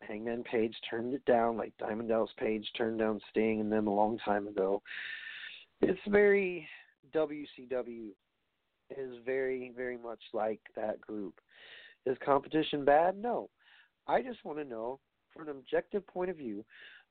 [0.00, 3.94] Hangman Page turned it down, like Diamond Dallas Page turned down Sting and them a
[3.94, 4.80] long time ago.
[5.82, 6.66] It's very
[7.14, 8.10] WCW
[8.96, 11.34] is very, very much like that group.
[12.06, 13.16] Is competition bad?
[13.16, 13.50] No.
[14.06, 15.00] I just want to know,
[15.32, 16.64] from an objective point of view,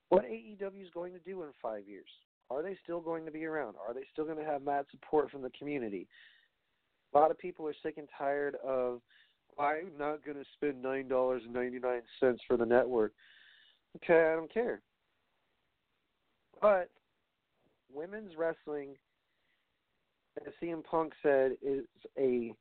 [0.08, 2.08] what AEW is going to do in five years.
[2.50, 3.74] Are they still going to be around?
[3.86, 6.06] Are they still going to have mad support from the community?
[7.14, 9.00] A lot of people are sick and tired of
[9.58, 13.12] I'm not going to spend nine dollars and ninety nine cents for the network.
[13.96, 14.80] Okay, I don't care.
[16.60, 16.90] But
[17.92, 18.96] women's wrestling,
[20.44, 21.84] as CM Punk said, is
[22.18, 22.52] a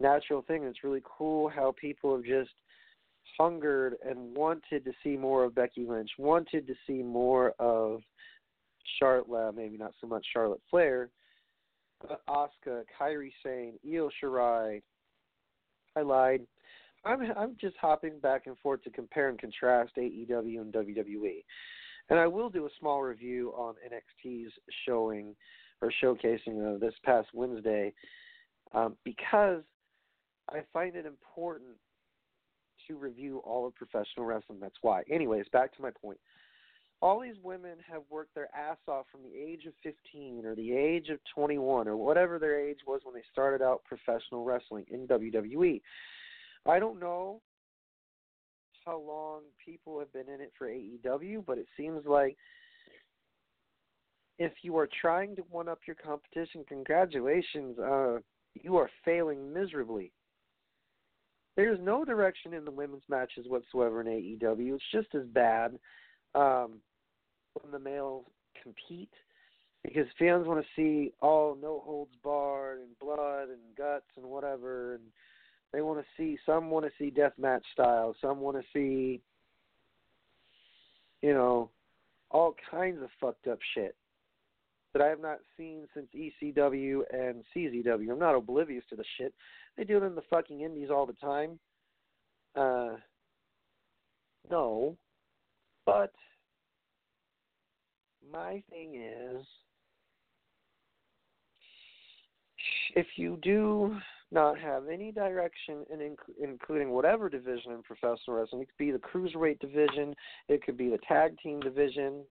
[0.00, 0.64] natural thing.
[0.64, 2.50] It's really cool how people have just
[3.38, 8.00] hungered and wanted to see more of Becky Lynch, wanted to see more of
[8.98, 11.10] Charlotte, maybe not so much Charlotte Flair,
[12.28, 14.82] Asuka, Kairi Sane, Io Shirai,
[15.96, 16.46] I lied.
[17.04, 21.44] I'm I'm just hopping back and forth to compare and contrast AEW and WWE,
[22.10, 24.52] and I will do a small review on NXT's
[24.86, 25.34] showing
[25.82, 27.92] or showcasing of this past Wednesday
[28.72, 29.62] um, because
[30.48, 31.76] I find it important
[32.88, 34.60] to review all of professional wrestling.
[34.60, 35.02] That's why.
[35.10, 36.18] Anyways, back to my point.
[37.04, 40.72] All these women have worked their ass off from the age of 15 or the
[40.72, 45.06] age of 21 or whatever their age was when they started out professional wrestling in
[45.06, 45.82] WWE.
[46.64, 47.42] I don't know
[48.86, 52.38] how long people have been in it for AEW, but it seems like
[54.38, 58.16] if you are trying to one up your competition, congratulations, uh,
[58.54, 60.10] you are failing miserably.
[61.54, 64.76] There's no direction in the women's matches whatsoever in AEW.
[64.76, 65.78] It's just as bad
[66.34, 66.80] um,
[67.54, 68.24] when the males
[68.62, 69.10] compete
[69.82, 74.94] because fans want to see all no holds barred and blood and guts and whatever
[74.94, 75.02] and
[75.72, 79.20] they want to see some want to see death match style some want to see
[81.22, 81.70] you know
[82.30, 83.94] all kinds of fucked up shit
[84.92, 88.12] that I have not seen since ECW and CZW.
[88.12, 89.34] I'm not oblivious to the shit.
[89.76, 91.58] They do it in the fucking indies all the time.
[92.54, 92.96] Uh
[94.50, 94.96] no.
[95.84, 96.12] But
[98.32, 99.46] my thing is
[102.94, 103.96] if you do
[104.30, 108.90] not have any direction in inc- including whatever division in professional wrestling, it could be
[108.90, 110.14] the cruiserweight division,
[110.48, 112.22] it could be the tag team division.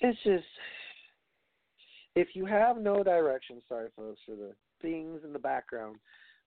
[0.00, 0.44] It's just
[2.14, 4.52] if you have no direction, sorry folks for the
[4.82, 5.96] things in the background.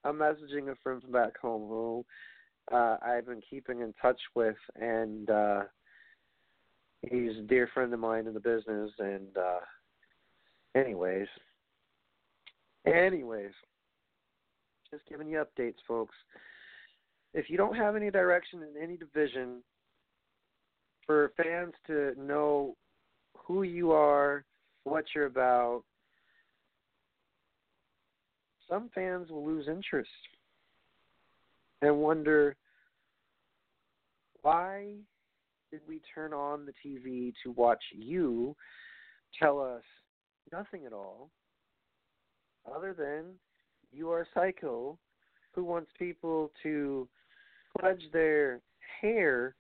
[0.04, 2.06] I'm messaging a friend from back home who
[2.72, 5.62] uh, I've been keeping in touch with, and uh,
[7.02, 8.92] he's a dear friend of mine in the business.
[9.00, 9.60] And uh,
[10.80, 11.28] anyways,
[12.86, 13.52] anyways,
[14.92, 16.16] just giving you updates, folks.
[17.34, 19.62] If you don't have any direction in any division,
[21.08, 22.76] for fans to know
[23.36, 24.44] who you are,
[24.90, 25.84] what you're about,
[28.70, 30.10] some fans will lose interest
[31.82, 32.56] and wonder
[34.42, 34.94] why
[35.72, 38.56] did we turn on the TV to watch you
[39.42, 39.84] tell us
[40.52, 41.30] nothing at all
[42.74, 43.34] other than
[43.92, 44.98] you are a psycho
[45.54, 47.08] who wants people to
[47.80, 48.62] pledge their
[49.02, 49.56] hair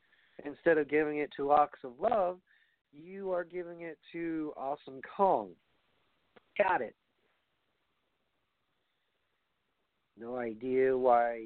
[0.46, 2.40] instead of giving it to locks of love
[2.92, 5.50] you are giving it to awesome kong.
[6.58, 6.96] Got it.
[10.20, 11.42] No idea why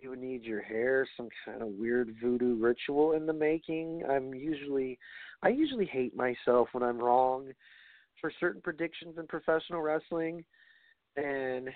[0.00, 4.02] you would need your hair some kind of weird voodoo ritual in the making.
[4.08, 4.98] I'm usually
[5.42, 7.48] i usually hate myself when i'm wrong
[8.20, 10.44] for certain predictions in professional wrestling.
[11.16, 11.68] And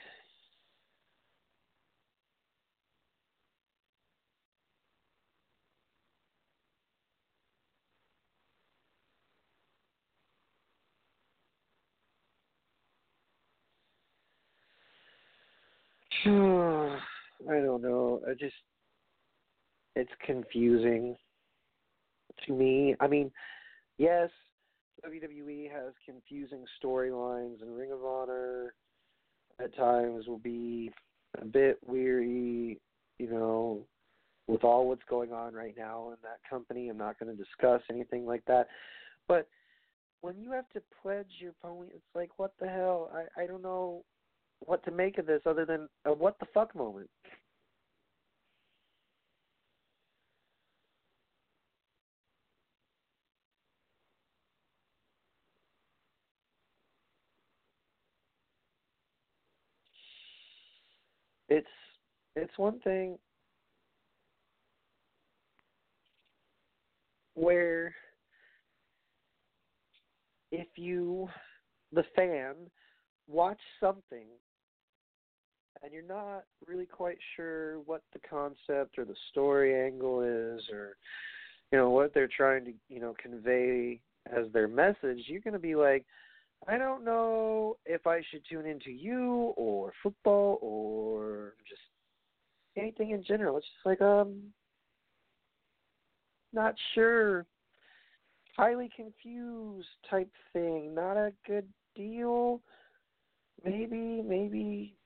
[16.26, 18.20] I don't know.
[18.28, 18.54] I just
[19.94, 21.16] it's confusing
[22.46, 22.94] to me.
[23.00, 23.30] I mean,
[23.98, 24.30] yes,
[25.06, 28.74] WWE has confusing storylines and Ring of Honor
[29.62, 30.90] at times will be
[31.40, 32.80] a bit weary,
[33.18, 33.84] you know,
[34.46, 36.88] with all what's going on right now in that company.
[36.88, 38.68] I'm not going to discuss anything like that.
[39.26, 39.48] But
[40.20, 43.10] when you have to pledge your opponent, it's like, what the hell?
[43.14, 44.04] I, I don't know
[44.60, 47.08] what to make of this other than a what the fuck moment.
[61.48, 61.66] It's
[62.36, 63.18] it's one thing
[67.34, 67.94] where
[70.52, 71.28] if you
[71.92, 72.54] the fan
[73.26, 74.26] watch something
[75.82, 80.96] and you're not really quite sure what the concept or the story angle is or
[81.70, 85.58] you know what they're trying to you know convey as their message you're going to
[85.58, 86.04] be like
[86.66, 91.80] i don't know if i should tune into you or football or just
[92.78, 93.56] anything in general.
[93.56, 94.42] It's just like um
[96.52, 97.46] not sure.
[98.56, 100.94] Highly confused type thing.
[100.94, 102.60] Not a good deal.
[103.64, 104.96] Maybe maybe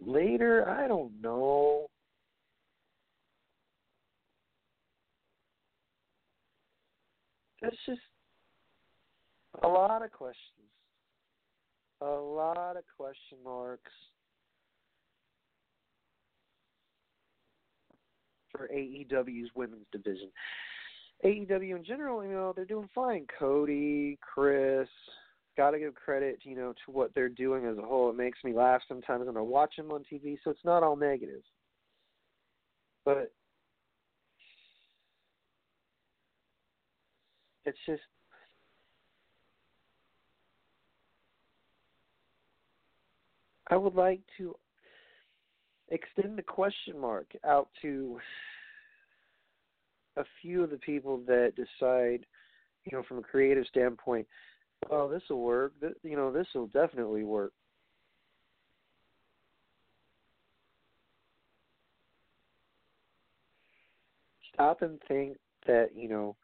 [0.00, 0.68] later.
[0.68, 1.86] I don't know.
[7.60, 8.00] There's just
[9.62, 10.36] a lot of questions.
[12.00, 13.90] A lot of question marks
[18.52, 20.28] for AEW's women's division.
[21.24, 23.26] AEW in general, you know, they're doing fine.
[23.38, 24.88] Cody, Chris,
[25.58, 28.08] got to give credit, you know, to what they're doing as a whole.
[28.08, 30.94] It makes me laugh sometimes when I watch them on TV, so it's not all
[30.94, 31.42] negative.
[33.04, 33.32] But
[37.66, 38.02] it's just
[43.70, 44.54] I would like to
[45.88, 48.18] extend the question mark out to
[50.16, 52.24] a few of the people that decide,
[52.84, 54.26] you know, from a creative standpoint,
[54.90, 55.72] Oh, this will work.
[55.80, 57.52] Th- You know, this will definitely work.
[64.54, 66.36] Stop and think that you know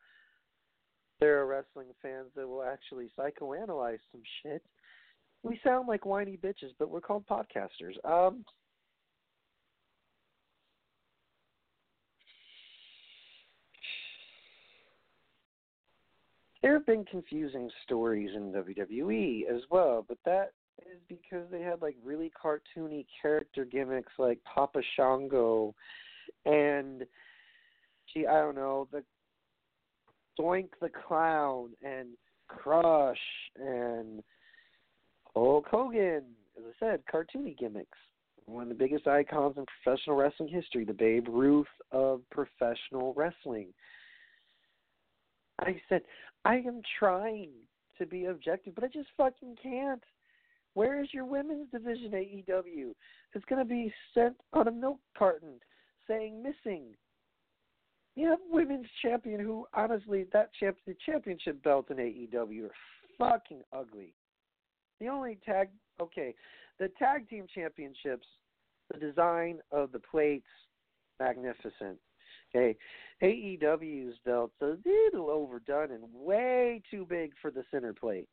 [1.20, 4.62] there are wrestling fans that will actually psychoanalyze some shit.
[5.42, 7.96] We sound like whiny bitches, but we're called podcasters.
[8.04, 8.44] Um,
[16.64, 21.82] there have been confusing stories in WWE as well, but that is because they had
[21.82, 25.74] like really cartoony character gimmicks like Papa Shango
[26.46, 27.04] and
[28.12, 29.04] gee, I don't know, the
[30.40, 32.08] Doink the Clown and
[32.48, 33.18] Crush
[33.60, 34.22] and
[35.34, 36.22] Hulk Hogan.
[36.56, 37.98] As I said, cartoony gimmicks.
[38.46, 43.68] One of the biggest icons in professional wrestling history, the Babe Ruth of professional wrestling.
[45.60, 46.02] I said,
[46.44, 47.50] I am trying
[47.98, 50.02] to be objective, but I just fucking can't.
[50.74, 52.94] Where is your women's division AEW?
[53.32, 55.60] It's going to be sent on a milk carton
[56.08, 56.94] saying missing.
[58.16, 62.74] You have women's champion who, honestly, that champ, the championship belt in AEW are
[63.18, 64.14] fucking ugly.
[65.00, 65.68] The only tag,
[66.00, 66.34] okay,
[66.78, 68.26] the tag team championships,
[68.92, 70.46] the design of the plates,
[71.18, 71.98] magnificent.
[72.54, 72.76] Okay,
[73.20, 78.28] AEW's belts a little overdone and way too big for the center plate.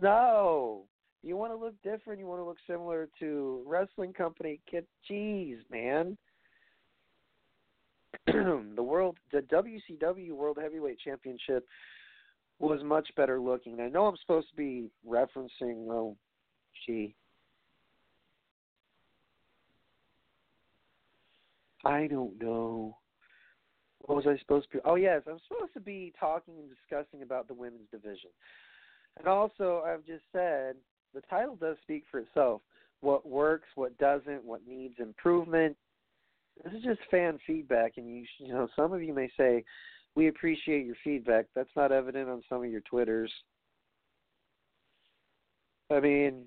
[0.00, 0.84] No,
[1.22, 2.20] you want to look different.
[2.20, 4.60] You want to look similar to wrestling company.
[4.70, 6.16] Get geez, man.
[8.26, 11.66] the world, the WCW World Heavyweight Championship
[12.58, 13.80] was much better looking.
[13.80, 16.16] I know I'm supposed to be referencing, oh,
[16.86, 17.14] gee,
[21.84, 22.96] I don't know.
[24.06, 24.82] What was I supposed to be?
[24.84, 28.30] Oh, yes, I'm supposed to be talking and discussing about the women's division.
[29.18, 30.76] And also, I've just said
[31.14, 32.62] the title does speak for itself.
[33.00, 35.76] What works, what doesn't, what needs improvement.
[36.64, 39.64] This is just fan feedback, and you, you know, some of you may say,
[40.14, 43.30] "We appreciate your feedback." That's not evident on some of your twitters.
[45.90, 46.46] I mean,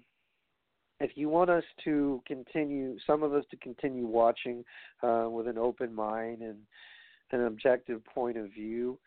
[1.00, 4.66] if you want us to continue, some of us to continue watching
[5.04, 6.58] uh, with an open mind and
[7.34, 8.98] an objective point of view,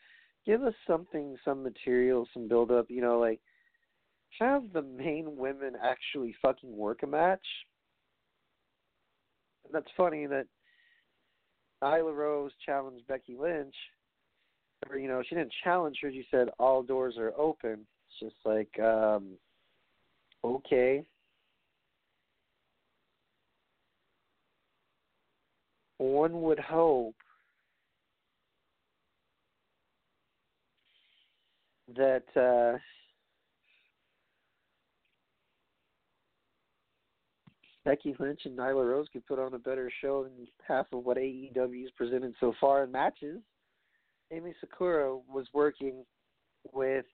[0.45, 2.87] give us something, some material, some build up.
[2.89, 3.41] You know, like
[4.39, 7.45] have the main women actually fucking work a match.
[9.65, 10.47] And that's funny that
[11.83, 13.75] Nyla Rose challenged Becky Lynch.
[14.89, 17.87] Or, you know, she didn't challenge her, she said all doors are open.
[18.09, 19.33] It's just like, um
[20.45, 21.05] okay.
[25.99, 27.15] One would hope
[31.97, 32.79] that uh
[37.85, 41.17] Becky Lynch and Nyla Rose could put on a better show than half of what
[41.17, 43.41] AEW AEW's presented so far in matches.
[44.33, 46.05] Emi Sakura was working
[46.73, 47.05] with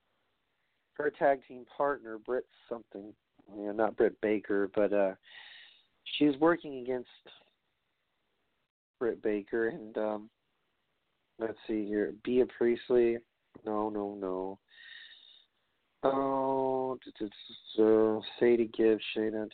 [0.94, 3.14] her tag team partner, Britt something.
[3.56, 5.14] You know, not Britt Baker, but uh
[6.18, 7.08] she's working against
[8.98, 10.30] Britt Baker and um
[11.38, 12.12] let's see here.
[12.24, 13.18] Bea Priestley.
[13.64, 14.58] No, no, no.
[16.02, 19.48] Oh, uh, Sadie Gibbs, Shayna.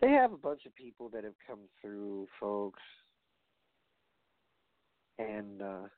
[0.00, 2.82] They have a bunch of people that have come through, folks.
[5.18, 5.88] And uh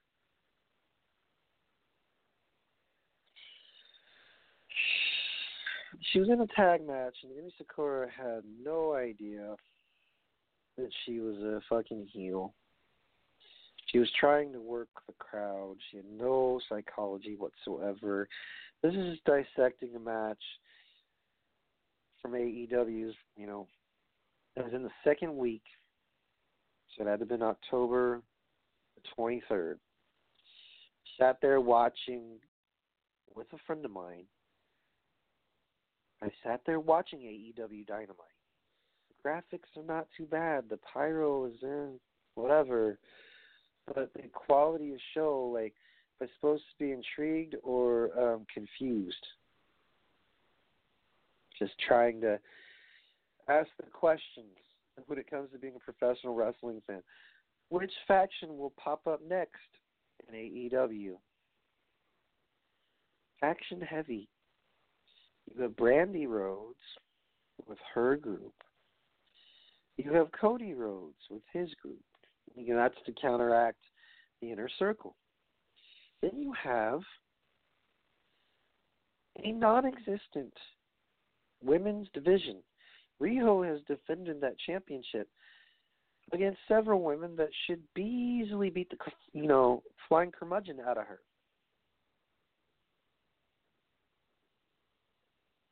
[6.13, 9.57] she was in a tag match, and Emi Sakura had no idea
[10.77, 12.55] that she was a fucking heel.
[13.87, 15.77] She was trying to work the crowd.
[15.91, 18.29] She had no psychology whatsoever.
[18.83, 20.43] This is just dissecting a match
[22.23, 23.67] from AEW's, you know,
[24.57, 25.63] it was in the second week,
[26.97, 28.23] so it had to have been October
[28.97, 29.75] the 23rd.
[31.19, 32.39] Sat there watching
[33.35, 34.25] with a friend of mine.
[36.23, 38.17] I sat there watching AEW Dynamite.
[39.09, 40.65] The graphics are not too bad.
[40.69, 42.01] The pyro is in,
[42.35, 42.99] whatever.
[43.87, 45.75] But the quality of show, like,
[46.21, 49.27] I supposed to be intrigued or um, confused?
[51.59, 52.39] Just trying to
[53.49, 54.47] ask the questions
[55.07, 57.03] when it comes to being a professional wrestling fan.
[57.69, 59.59] Which faction will pop up next
[60.29, 61.15] in AEW?
[63.41, 64.29] Faction heavy.
[65.55, 66.79] You have Brandi Rhodes
[67.67, 68.55] with her group.
[69.97, 71.99] You have Cody Rhodes with his group.
[72.57, 73.79] You know, that's to counteract
[74.41, 75.17] the inner circle.
[76.23, 77.01] Then you have
[79.45, 80.53] a non existent
[81.63, 82.57] women's division.
[83.23, 85.29] Riho has defended that championship
[86.33, 88.97] against several women that should be easily beat the
[89.33, 91.21] you know flying curmudgeon out of her.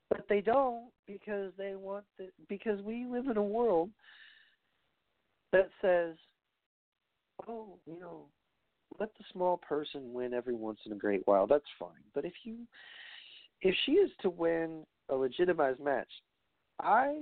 [0.08, 3.90] But they don't because they want the, because we live in a world
[5.52, 6.14] that says,
[7.48, 8.26] "Oh, you know,
[8.98, 11.46] let the small person win every once in a great while.
[11.46, 12.04] That's fine.
[12.14, 12.58] But if you
[13.62, 16.10] if she is to win a legitimized match,
[16.80, 17.16] I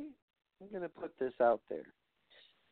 [0.60, 1.94] am going to put this out there.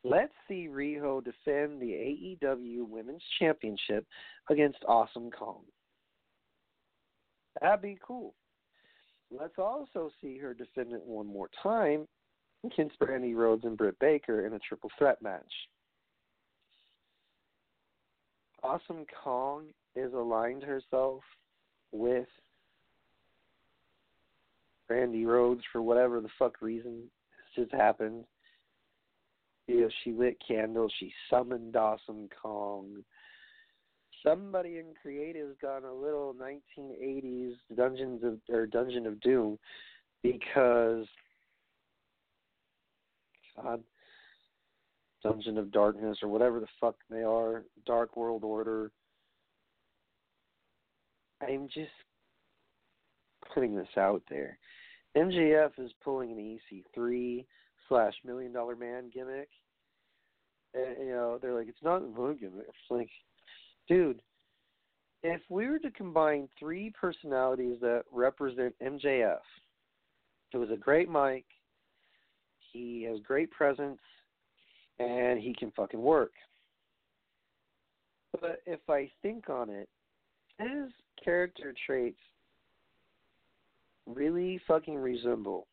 [0.03, 4.05] Let's see Riho defend the AEW Women's Championship
[4.49, 5.61] against Awesome Kong.
[7.61, 8.33] That'd be cool.
[9.31, 12.05] Let's also see her defend it one more time
[12.65, 15.41] against Brandi Rhodes and Britt Baker in a triple threat match.
[18.63, 21.21] Awesome Kong is aligned herself
[21.91, 22.27] with
[24.89, 27.03] Brandi Rhodes for whatever the fuck reason
[27.55, 28.23] has just happened.
[29.67, 33.03] You know, she lit candles, she summoned Awesome Kong.
[34.25, 39.59] Somebody in creative's gone a little 1980s Dungeons of or Dungeon of Doom
[40.21, 41.05] because
[43.61, 43.83] God,
[45.23, 48.91] Dungeon of Darkness or whatever the fuck they are, Dark World Order.
[51.41, 51.91] I'm just
[53.53, 54.57] putting this out there.
[55.15, 56.59] MJF is pulling an
[56.97, 57.45] EC3
[57.87, 59.49] slash Million Dollar Man gimmick.
[60.73, 62.65] And, you know, they're like, it's not a gimmick.
[62.67, 63.09] It's like,
[63.87, 64.21] dude,
[65.23, 69.37] if we were to combine three personalities that represent MJF,
[70.53, 71.45] it was a great mic,
[72.71, 73.99] he has great presence,
[74.99, 76.31] and he can fucking work.
[78.39, 79.87] But if I think on it,
[80.59, 80.91] his
[81.23, 82.19] character traits
[84.05, 85.67] really fucking resemble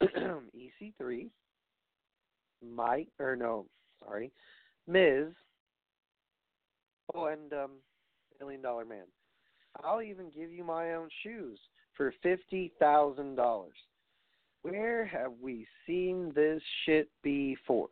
[0.02, 1.28] EC3,
[2.74, 3.66] Mike, or no,
[4.04, 4.32] sorry,
[4.86, 5.28] Miz,
[7.14, 7.70] oh, and um,
[8.40, 9.04] Million Dollar Man.
[9.82, 11.58] I'll even give you my own shoes
[11.96, 13.76] for fifty thousand dollars.
[14.62, 17.88] Where have we seen this shit before?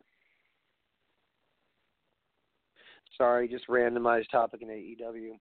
[3.17, 5.37] Sorry, just randomized topic in AEW.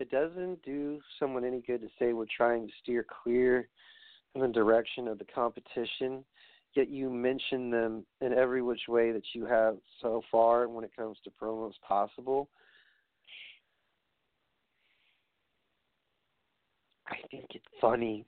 [0.00, 3.68] It doesn't do someone any good to say we're trying to steer clear
[4.34, 6.24] in the direction of the competition,
[6.74, 10.94] yet you mention them in every which way that you have so far when it
[10.96, 12.48] comes to promos possible.
[17.08, 18.26] I think it's funny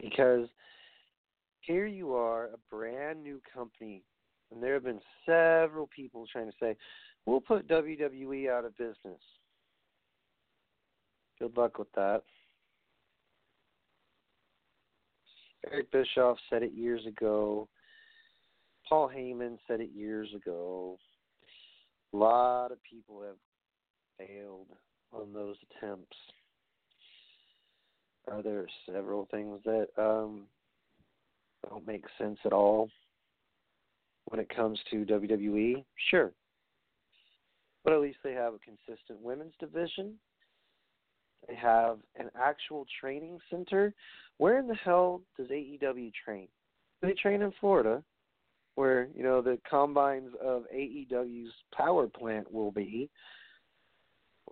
[0.00, 0.48] because
[1.60, 4.02] here you are, a brand new company,
[4.50, 6.76] and there have been several people trying to say,
[7.26, 9.20] we'll put WWE out of business.
[11.38, 12.22] Good luck with that.
[15.70, 17.68] Eric Bischoff said it years ago.
[18.88, 20.98] Paul Heyman said it years ago.
[22.12, 23.36] A lot of people have
[24.18, 24.66] failed
[25.12, 26.16] on those attempts.
[28.30, 30.42] Are there several things that um,
[31.68, 32.88] don't make sense at all
[34.26, 35.84] when it comes to WWE?
[36.10, 36.30] Sure.
[37.82, 40.14] But at least they have a consistent women's division.
[41.48, 43.94] They have an actual training center.
[44.36, 46.48] Where in the hell does AEW train?
[47.02, 48.02] They train in Florida,
[48.74, 53.08] where you know the combines of AEW's power plant will be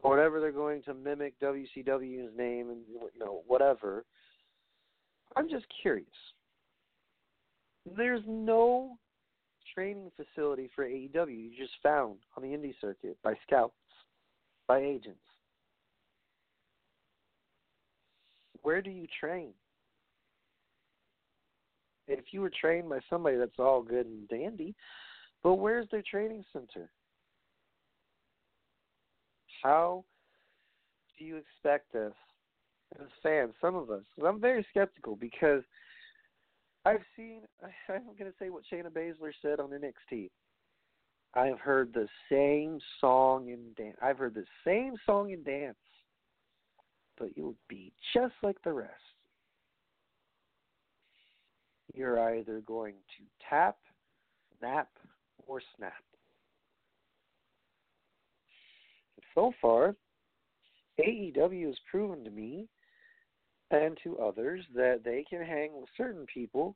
[0.02, 4.04] or whatever they're going to mimic WCW's name and you know whatever.
[5.36, 6.06] I'm just curious.
[7.96, 8.96] There's no
[9.74, 13.74] training facility for AEW you just found on the indie circuit by scouts,
[14.66, 15.18] by agents.
[18.62, 19.52] Where do you train?
[22.08, 24.74] If you were trained by somebody, that's all good and dandy,
[25.42, 26.90] but where's their training center?
[29.62, 30.04] How
[31.18, 32.12] do you expect us
[33.00, 34.04] as fans, some of us?
[34.24, 35.62] I'm very skeptical because
[36.84, 37.42] I've seen,
[37.88, 40.30] I'm going to say what Shayna Baszler said on NXT.
[41.34, 43.96] I've heard the same song and dance.
[44.02, 45.76] I've heard the same song and dance,
[47.18, 48.92] but you'll be just like the rest.
[51.94, 53.76] You're either going to tap,
[54.62, 54.88] nap,
[55.46, 55.92] or snap.
[59.38, 59.94] So far,
[61.00, 62.66] AEW has proven to me
[63.70, 66.74] and to others that they can hang with certain people,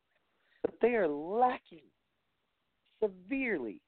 [0.61, 1.83] but they are lacking
[3.01, 3.81] severely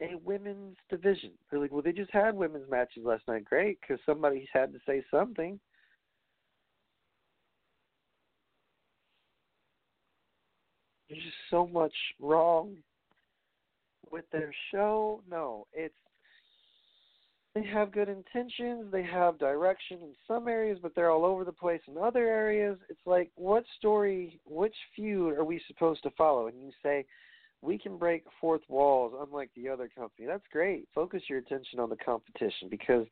[0.00, 1.32] a women's division.
[1.50, 3.44] They're like, well, they just had women's matches last night.
[3.44, 5.58] Great, because somebody's had to say something.
[11.08, 12.76] There's just so much wrong
[14.10, 15.22] with their show.
[15.28, 15.94] No, it's
[17.54, 21.50] they have good intentions, they have direction in some areas, but they're all over the
[21.50, 22.78] place in other areas.
[22.88, 26.46] It's like, what story, which feud are we supposed to follow?
[26.46, 27.04] And you say,
[27.60, 30.28] we can break fourth walls unlike the other company.
[30.28, 30.86] That's great.
[30.94, 33.06] Focus your attention on the competition because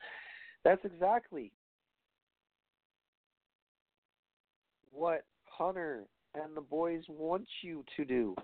[0.65, 1.51] that's exactly
[4.93, 8.37] what Hunter and the boys want you to do.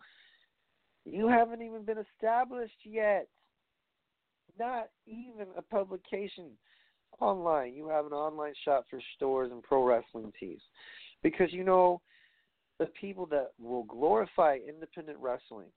[1.05, 3.29] You haven't even been established yet.
[4.59, 6.51] Not even a publication
[7.21, 7.75] online.
[7.75, 10.61] You have an online shop for stores and pro wrestling tees.
[11.23, 12.01] Because you know
[12.79, 15.69] the people that will glorify independent wrestling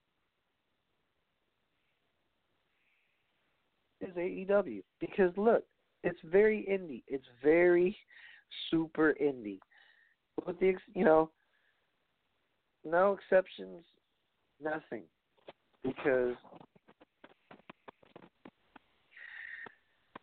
[4.01, 4.81] is AEW.
[4.99, 5.63] Because look,
[6.03, 7.03] it's very indie.
[7.07, 7.97] It's very
[8.69, 9.59] super indie.
[10.45, 11.31] With the you know,
[12.85, 13.83] no exceptions,
[14.61, 15.03] nothing.
[15.87, 16.35] Because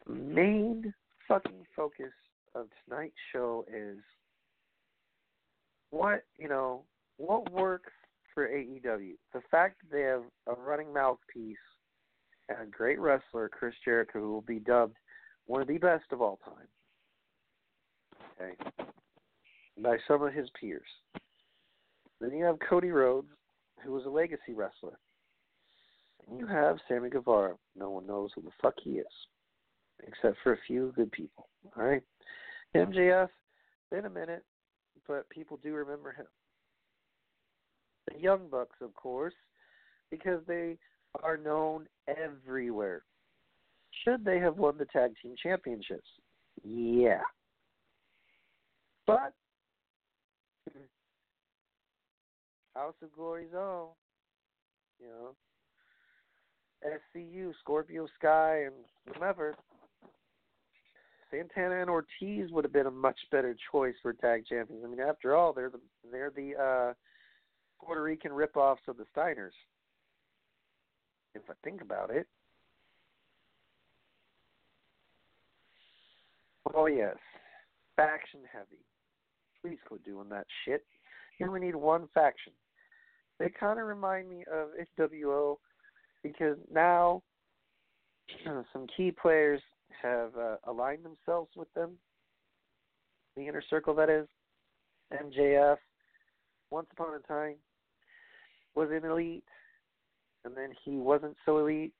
[0.06, 0.92] main
[1.26, 2.12] fucking focus
[2.54, 3.96] of tonight's show is
[5.88, 6.82] what you know
[7.16, 7.92] what works
[8.34, 9.12] for AEW.
[9.32, 11.56] The fact that they have a running mouthpiece
[12.50, 14.98] and a great wrestler, Chris Jericho, who will be dubbed
[15.46, 16.68] one of the best of all time.
[18.38, 18.54] Okay.
[19.82, 20.82] By some of his peers.
[22.20, 23.30] Then you have Cody Rhodes,
[23.82, 24.98] who was a legacy wrestler.
[26.32, 27.54] You have Sammy Guevara.
[27.76, 29.06] No one knows who the fuck he is
[30.06, 31.48] except for a few good people.
[31.76, 32.02] All right,
[32.74, 33.28] MJF,
[33.90, 34.44] been a minute,
[35.06, 36.26] but people do remember him.
[38.12, 39.34] The Young Bucks, of course,
[40.10, 40.76] because they
[41.22, 43.02] are known everywhere.
[44.04, 46.08] Should they have won the tag team championships?
[46.62, 47.22] Yeah.
[49.06, 49.32] But
[52.74, 53.88] House of Glory's own,
[55.00, 55.34] you know,
[56.84, 58.74] SCU, Scorpio Sky, and
[59.14, 59.54] whomever
[61.30, 64.82] Santana and Ortiz would have been a much better choice for tag champions.
[64.84, 65.80] I mean, after all, they're the
[66.10, 66.94] they're the uh,
[67.84, 69.54] Puerto Rican ripoffs of the Steiners.
[71.34, 72.26] If I think about it.
[76.74, 77.16] Oh yes,
[77.96, 78.82] faction heavy.
[79.60, 80.84] Please quit doing that shit.
[81.38, 82.52] You only need one faction.
[83.38, 84.68] They kind of remind me of
[84.98, 85.56] HWO
[86.24, 87.22] because now
[88.72, 89.60] some key players
[90.02, 91.92] have uh, aligned themselves with them.
[93.36, 94.26] The inner circle, that is.
[95.12, 95.76] MJF,
[96.70, 97.56] once upon a time,
[98.74, 99.44] was an elite,
[100.44, 101.92] and then he wasn't so elite.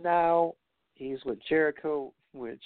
[0.00, 0.54] Now
[0.94, 2.62] he's with Jericho, which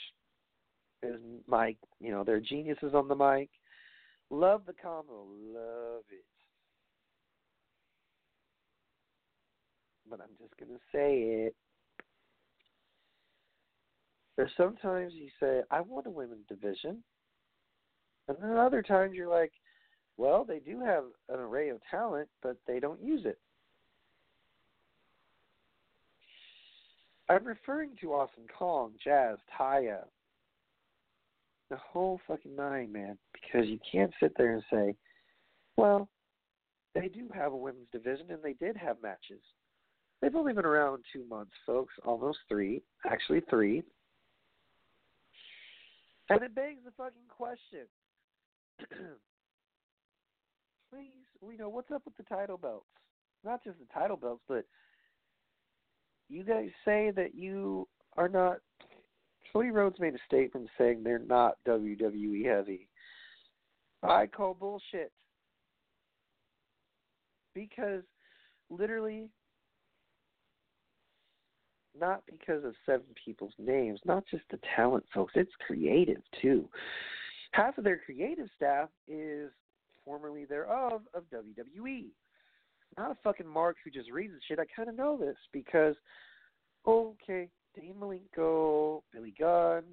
[1.02, 1.16] is
[1.46, 1.78] Mike.
[2.00, 3.48] You know, they're geniuses on the mic.
[4.28, 5.24] Love the combo,
[5.54, 6.24] love it.
[10.12, 11.56] But I'm just gonna say it.
[14.36, 17.02] There's sometimes you say, I want a women's division.
[18.28, 19.52] And then other times you're like,
[20.18, 23.38] well, they do have an array of talent, but they don't use it.
[27.30, 30.00] I'm referring to Awesome Kong, Jazz, Taya,
[31.70, 34.94] the whole fucking nine, man, because you can't sit there and say,
[35.78, 36.10] well,
[36.94, 39.40] they do have a women's division and they did have matches.
[40.22, 43.82] They've only been around two months, folks, almost three, actually three.
[46.30, 47.88] And it begs the fucking question.
[50.92, 52.86] Please, we know, what's up with the title belts?
[53.44, 54.64] Not just the title belts, but
[56.28, 58.58] you guys say that you are not.
[59.52, 62.88] Cody Rhodes made a statement saying they're not WWE heavy.
[64.04, 65.10] I call bullshit.
[67.54, 68.02] Because
[68.70, 69.28] literally
[71.98, 75.34] not because of seven people's names, not just the talent, folks.
[75.36, 76.68] It's creative too.
[77.52, 79.50] Half of their creative staff is
[80.04, 82.06] formerly thereof of WWE.
[82.96, 84.58] Not a fucking Mark who just reads the shit.
[84.58, 85.94] I kind of know this because,
[86.86, 89.84] okay, Dean Malenko, Billy Gunn,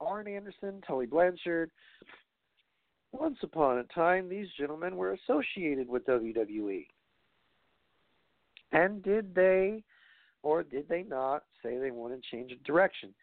[0.00, 1.70] Arn Anderson, Tully Blanchard.
[3.12, 6.86] Once upon a time, these gentlemen were associated with WWE.
[8.72, 9.82] And did they
[10.42, 13.14] or did they not say they want to change direction?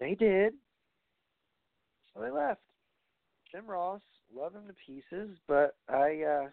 [0.00, 0.54] They did.
[2.14, 2.60] So they left.
[3.50, 4.00] Jim Ross,
[4.34, 6.48] love him to pieces, but I uh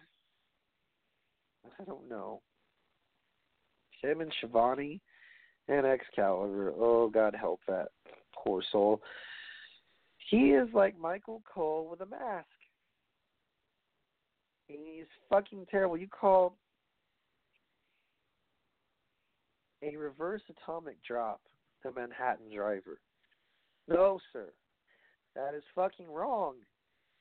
[1.80, 2.40] I don't know.
[4.02, 5.00] Him and Schiavone
[5.68, 6.72] and Excalibur.
[6.76, 7.88] Oh, God help that
[8.34, 9.02] poor soul.
[10.30, 12.46] He is like Michael Cole with a mask.
[14.66, 15.96] He's fucking terrible.
[15.96, 16.56] You call
[19.86, 21.40] a reverse atomic drop
[21.82, 23.00] the Manhattan driver.
[23.88, 24.46] No, sir.
[25.34, 26.56] That is fucking wrong.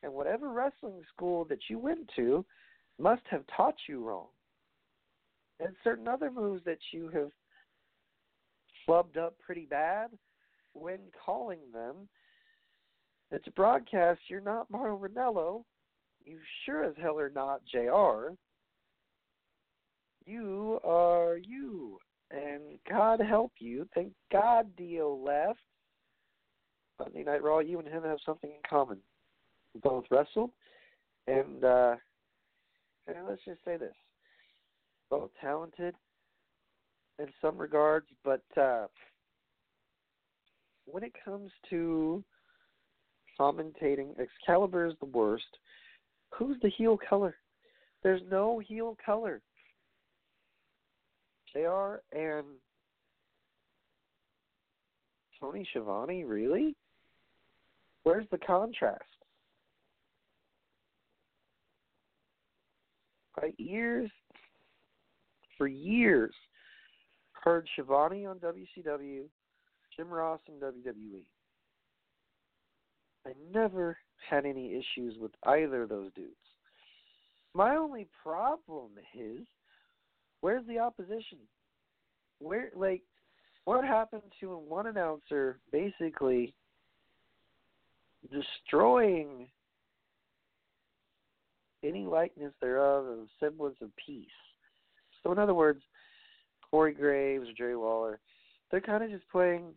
[0.03, 2.45] And whatever wrestling school that you went to
[2.99, 4.27] must have taught you wrong.
[5.59, 7.31] And certain other moves that you have
[8.87, 10.09] flubbed up pretty bad
[10.73, 12.07] when calling them.
[13.31, 14.21] It's a broadcast.
[14.27, 15.63] You're not Mauro Ranallo.
[16.23, 18.33] You sure as hell are not JR.
[20.25, 21.99] You are you.
[22.35, 23.87] And God help you.
[23.95, 25.59] Thank God Dio left.
[26.99, 28.97] Monday Night Raw, you and him have something in common.
[29.83, 30.51] Both wrestled,
[31.27, 31.95] and uh,
[33.07, 33.93] and let's just say this:
[35.09, 35.95] both talented
[37.19, 38.87] in some regards, but uh,
[40.85, 42.23] when it comes to
[43.39, 45.43] commentating, Excalibur is the worst.
[46.37, 47.35] Who's the heel color?
[48.03, 49.41] There's no heel color.
[51.55, 52.45] JR and
[55.39, 56.75] Tony Schiavone, really?
[58.03, 59.03] Where's the contrast?
[63.37, 64.09] I years,
[65.57, 66.33] for years,
[67.31, 69.23] heard Schiavone on WCW,
[69.95, 71.23] Jim Ross in WWE.
[73.25, 73.97] I never
[74.29, 76.31] had any issues with either of those dudes.
[77.53, 79.45] My only problem is
[80.45, 81.39] where's the opposition?
[82.37, 83.01] Where like
[83.63, 86.53] what happened to one announcer basically
[88.31, 89.47] destroying
[91.83, 94.27] any likeness thereof of semblance of peace.
[95.23, 95.81] So in other words,
[96.69, 98.19] Corey Graves or Jerry Lawler,
[98.69, 99.73] they're kind of just playing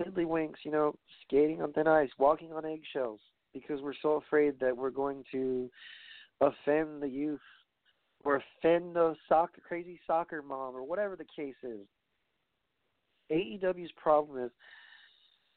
[0.00, 0.96] tiddlywinks, you know,
[1.26, 3.20] skating on thin ice, walking on eggshells,
[3.52, 5.68] because we're so afraid that we're going to
[6.40, 7.40] offend the youth
[8.24, 11.86] or offend the soccer crazy soccer mom or whatever the case is.
[13.30, 14.50] AEW's problem is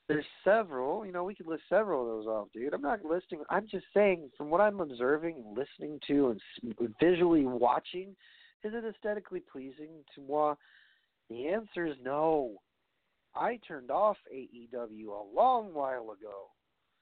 [0.07, 2.73] there's several, you know, we could list several of those off, dude.
[2.73, 3.41] I'm not listing.
[3.49, 8.15] I'm just saying, from what I'm observing and listening to and visually watching,
[8.63, 10.55] is it aesthetically pleasing to moi?
[11.29, 12.61] The answer is no.
[13.35, 16.49] I turned off AEW a long while ago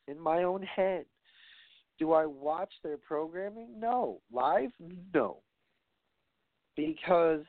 [0.08, 1.06] in my own head.
[2.00, 3.68] Do I watch their programming?
[3.78, 4.22] No.
[4.32, 4.72] Live?
[5.14, 5.38] No.
[6.76, 7.42] Because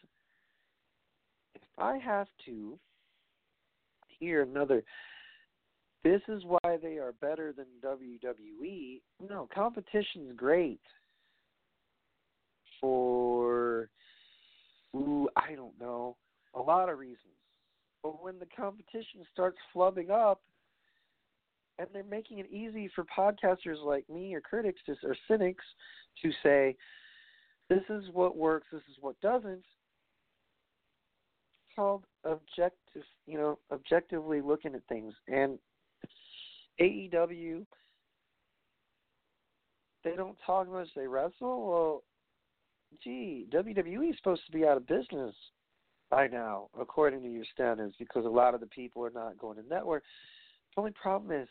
[1.55, 2.79] if I have to
[4.19, 4.85] hear another
[6.05, 9.01] this is why they are better than WWE.
[9.27, 10.81] No, competition's great
[12.79, 13.89] for
[14.95, 16.17] ooh, I don't know,
[16.55, 17.19] a lot of reasons.
[18.03, 20.43] But when the competition starts flubbing up
[21.79, 25.65] and they're making it easy for podcasters like me or critics to, or cynics
[26.23, 26.77] to say,
[27.75, 29.65] this is what works, this is what doesn't,
[31.65, 35.13] it's called objective, you know, objectively looking at things.
[35.29, 35.59] And
[36.81, 37.67] AEW,
[40.05, 40.89] they don't talk much.
[40.95, 41.69] They wrestle.
[41.69, 42.03] Well,
[43.03, 45.35] gee, WWE is supposed to be out of business
[46.11, 49.57] by now, according to your standards, because a lot of the people are not going
[49.57, 50.05] to network.
[50.75, 51.49] The only problem is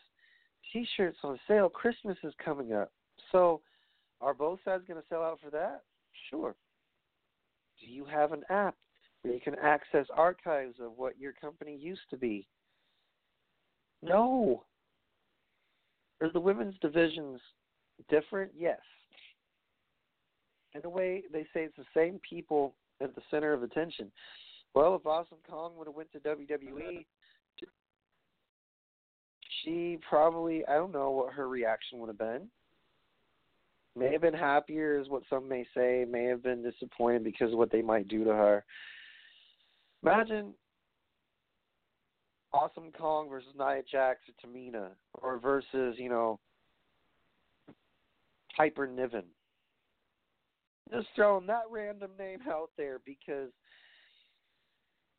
[0.72, 1.68] T-shirts on sale.
[1.68, 2.90] Christmas is coming up,
[3.32, 3.60] so
[4.20, 5.82] are both sides going to sell out for that?
[6.30, 6.54] Sure.
[7.80, 8.74] Do you have an app
[9.22, 12.46] where you can access archives of what your company used to be?
[14.02, 14.64] No.
[16.20, 17.40] Are the women's divisions
[18.08, 18.52] different?
[18.56, 18.80] Yes.
[20.74, 24.10] In a way, they say it's the same people at the center of attention.
[24.74, 27.04] Well, if Awesome Kong would have went to WWE,
[29.62, 32.48] she probably I don't know what her reaction would have been.
[33.96, 36.04] May have been happier, is what some may say.
[36.08, 38.64] May have been disappointed because of what they might do to her.
[40.02, 40.52] Imagine
[42.52, 46.38] Awesome Kong versus Nia Jax or Tamina, or versus you know
[48.56, 49.24] Piper Niven.
[50.92, 53.50] Just throwing that random name out there because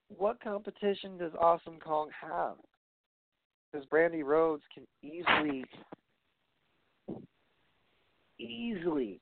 [0.10, 2.56] what competition does Awesome Kong have?
[3.72, 5.66] Because Brandi Rhodes can easily,
[8.40, 9.20] easily,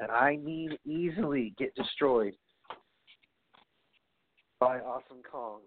[0.00, 2.34] and I mean easily, get destroyed
[4.60, 5.60] by Awesome Kong.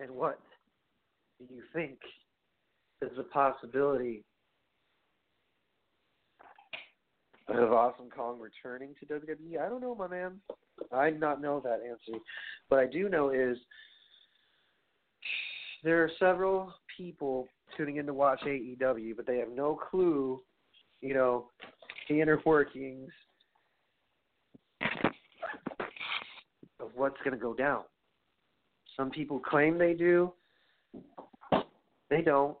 [0.00, 0.38] And what
[1.38, 1.98] do you think
[3.02, 4.24] is the possibility
[7.48, 9.60] of Awesome Kong returning to WWE?
[9.60, 10.40] I don't know, my man.
[10.92, 12.18] I do not know that answer.
[12.68, 13.56] What I do know is
[15.82, 20.40] there are several people tuning in to watch AEW, but they have no clue,
[21.00, 21.46] you know,
[22.08, 23.10] the inner workings
[26.80, 27.82] of what's going to go down.
[28.96, 30.32] Some people claim they do,
[32.10, 32.56] they don't.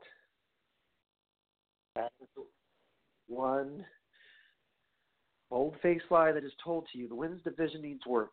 [1.94, 2.12] That's
[3.28, 3.84] one
[5.50, 7.08] bold faced lie that is told to you.
[7.08, 8.32] The women's division needs work.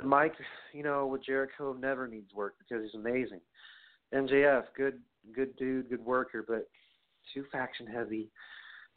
[0.00, 0.32] The mic,
[0.72, 3.40] you know, with Jericho never needs work because he's amazing.
[4.14, 4.98] MJF, good
[5.34, 6.68] good dude, good worker, but
[7.34, 8.30] too faction heavy.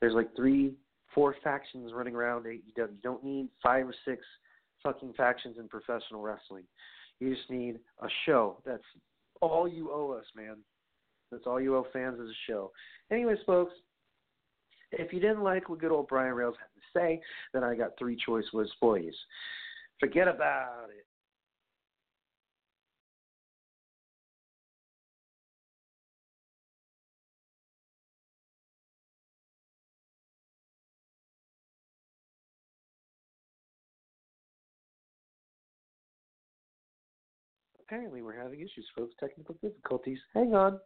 [0.02, 0.74] There's like three,
[1.14, 2.62] four factions running around AEW.
[2.78, 4.24] You don't need five or six
[4.82, 6.64] fucking factions in professional wrestling.
[7.20, 8.58] You just need a show.
[8.66, 8.84] That's
[9.42, 10.58] all you owe us, man.
[11.32, 12.72] That's all you owe fans is a show.
[13.12, 13.74] Anyways, folks,
[14.92, 17.22] if you didn't like what good old Brian Rails had to say,
[17.54, 19.12] then I got three choice words for you.
[20.00, 21.06] Forget about it.
[37.94, 39.14] Apparently, we're having issues, folks.
[39.20, 40.18] Technical difficulties.
[40.34, 40.80] Hang on.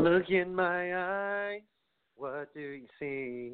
[0.00, 1.60] Look in my eyes,
[2.16, 3.52] what do you see?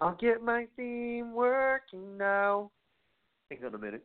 [0.00, 2.72] I'll get my theme working now.
[3.48, 4.04] Hang on a minute.